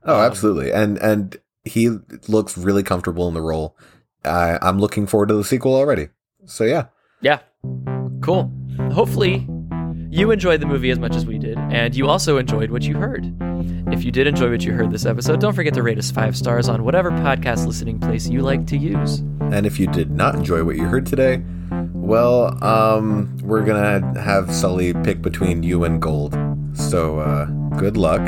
[0.05, 0.71] Oh, Um, absolutely.
[0.73, 1.91] And and he
[2.29, 3.77] looks really comfortable in the role.
[4.25, 6.09] I, I'm looking forward to the sequel already.
[6.47, 6.87] So yeah.
[7.21, 7.41] Yeah.
[8.23, 8.51] Cool.
[8.93, 9.47] Hopefully,
[10.11, 12.97] you enjoyed the movie as much as we did, and you also enjoyed what you
[12.97, 13.25] heard.
[13.91, 16.37] If you did enjoy what you heard this episode, don't forget to rate us five
[16.37, 19.21] stars on whatever podcast listening place you like to use.
[19.41, 24.55] And if you did not enjoy what you heard today, well, um, we're gonna have
[24.55, 26.39] Sully pick between you and gold.
[26.75, 27.47] So uh,
[27.79, 28.21] good luck.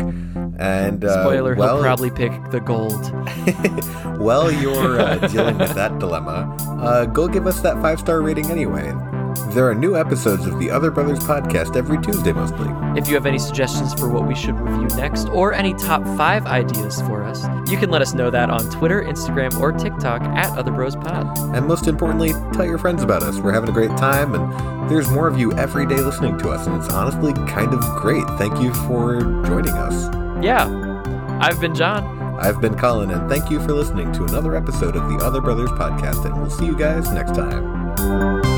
[0.59, 3.07] And uh, Spoiler, well, he'll probably pick the gold.
[4.21, 8.51] while you're uh, dealing with that dilemma, uh, go give us that five star rating
[8.51, 8.93] anyway.
[9.51, 12.69] There are new episodes of the Other Brothers podcast every Tuesday, mostly.
[12.97, 16.47] If you have any suggestions for what we should review next, or any top five
[16.47, 20.51] ideas for us, you can let us know that on Twitter, Instagram, or TikTok at
[20.57, 21.57] OtherBrosPod.
[21.57, 23.39] And most importantly, tell your friends about us.
[23.39, 26.69] We're having a great time, and there's more of you every day listening to us,
[26.69, 28.25] and it's honestly kind of great.
[28.39, 30.15] Thank you for joining us.
[30.45, 30.69] Yeah.
[31.41, 32.39] I've been John.
[32.39, 35.71] I've been Colin, and thank you for listening to another episode of the Other Brothers
[35.71, 38.50] podcast, and we'll see you guys next time.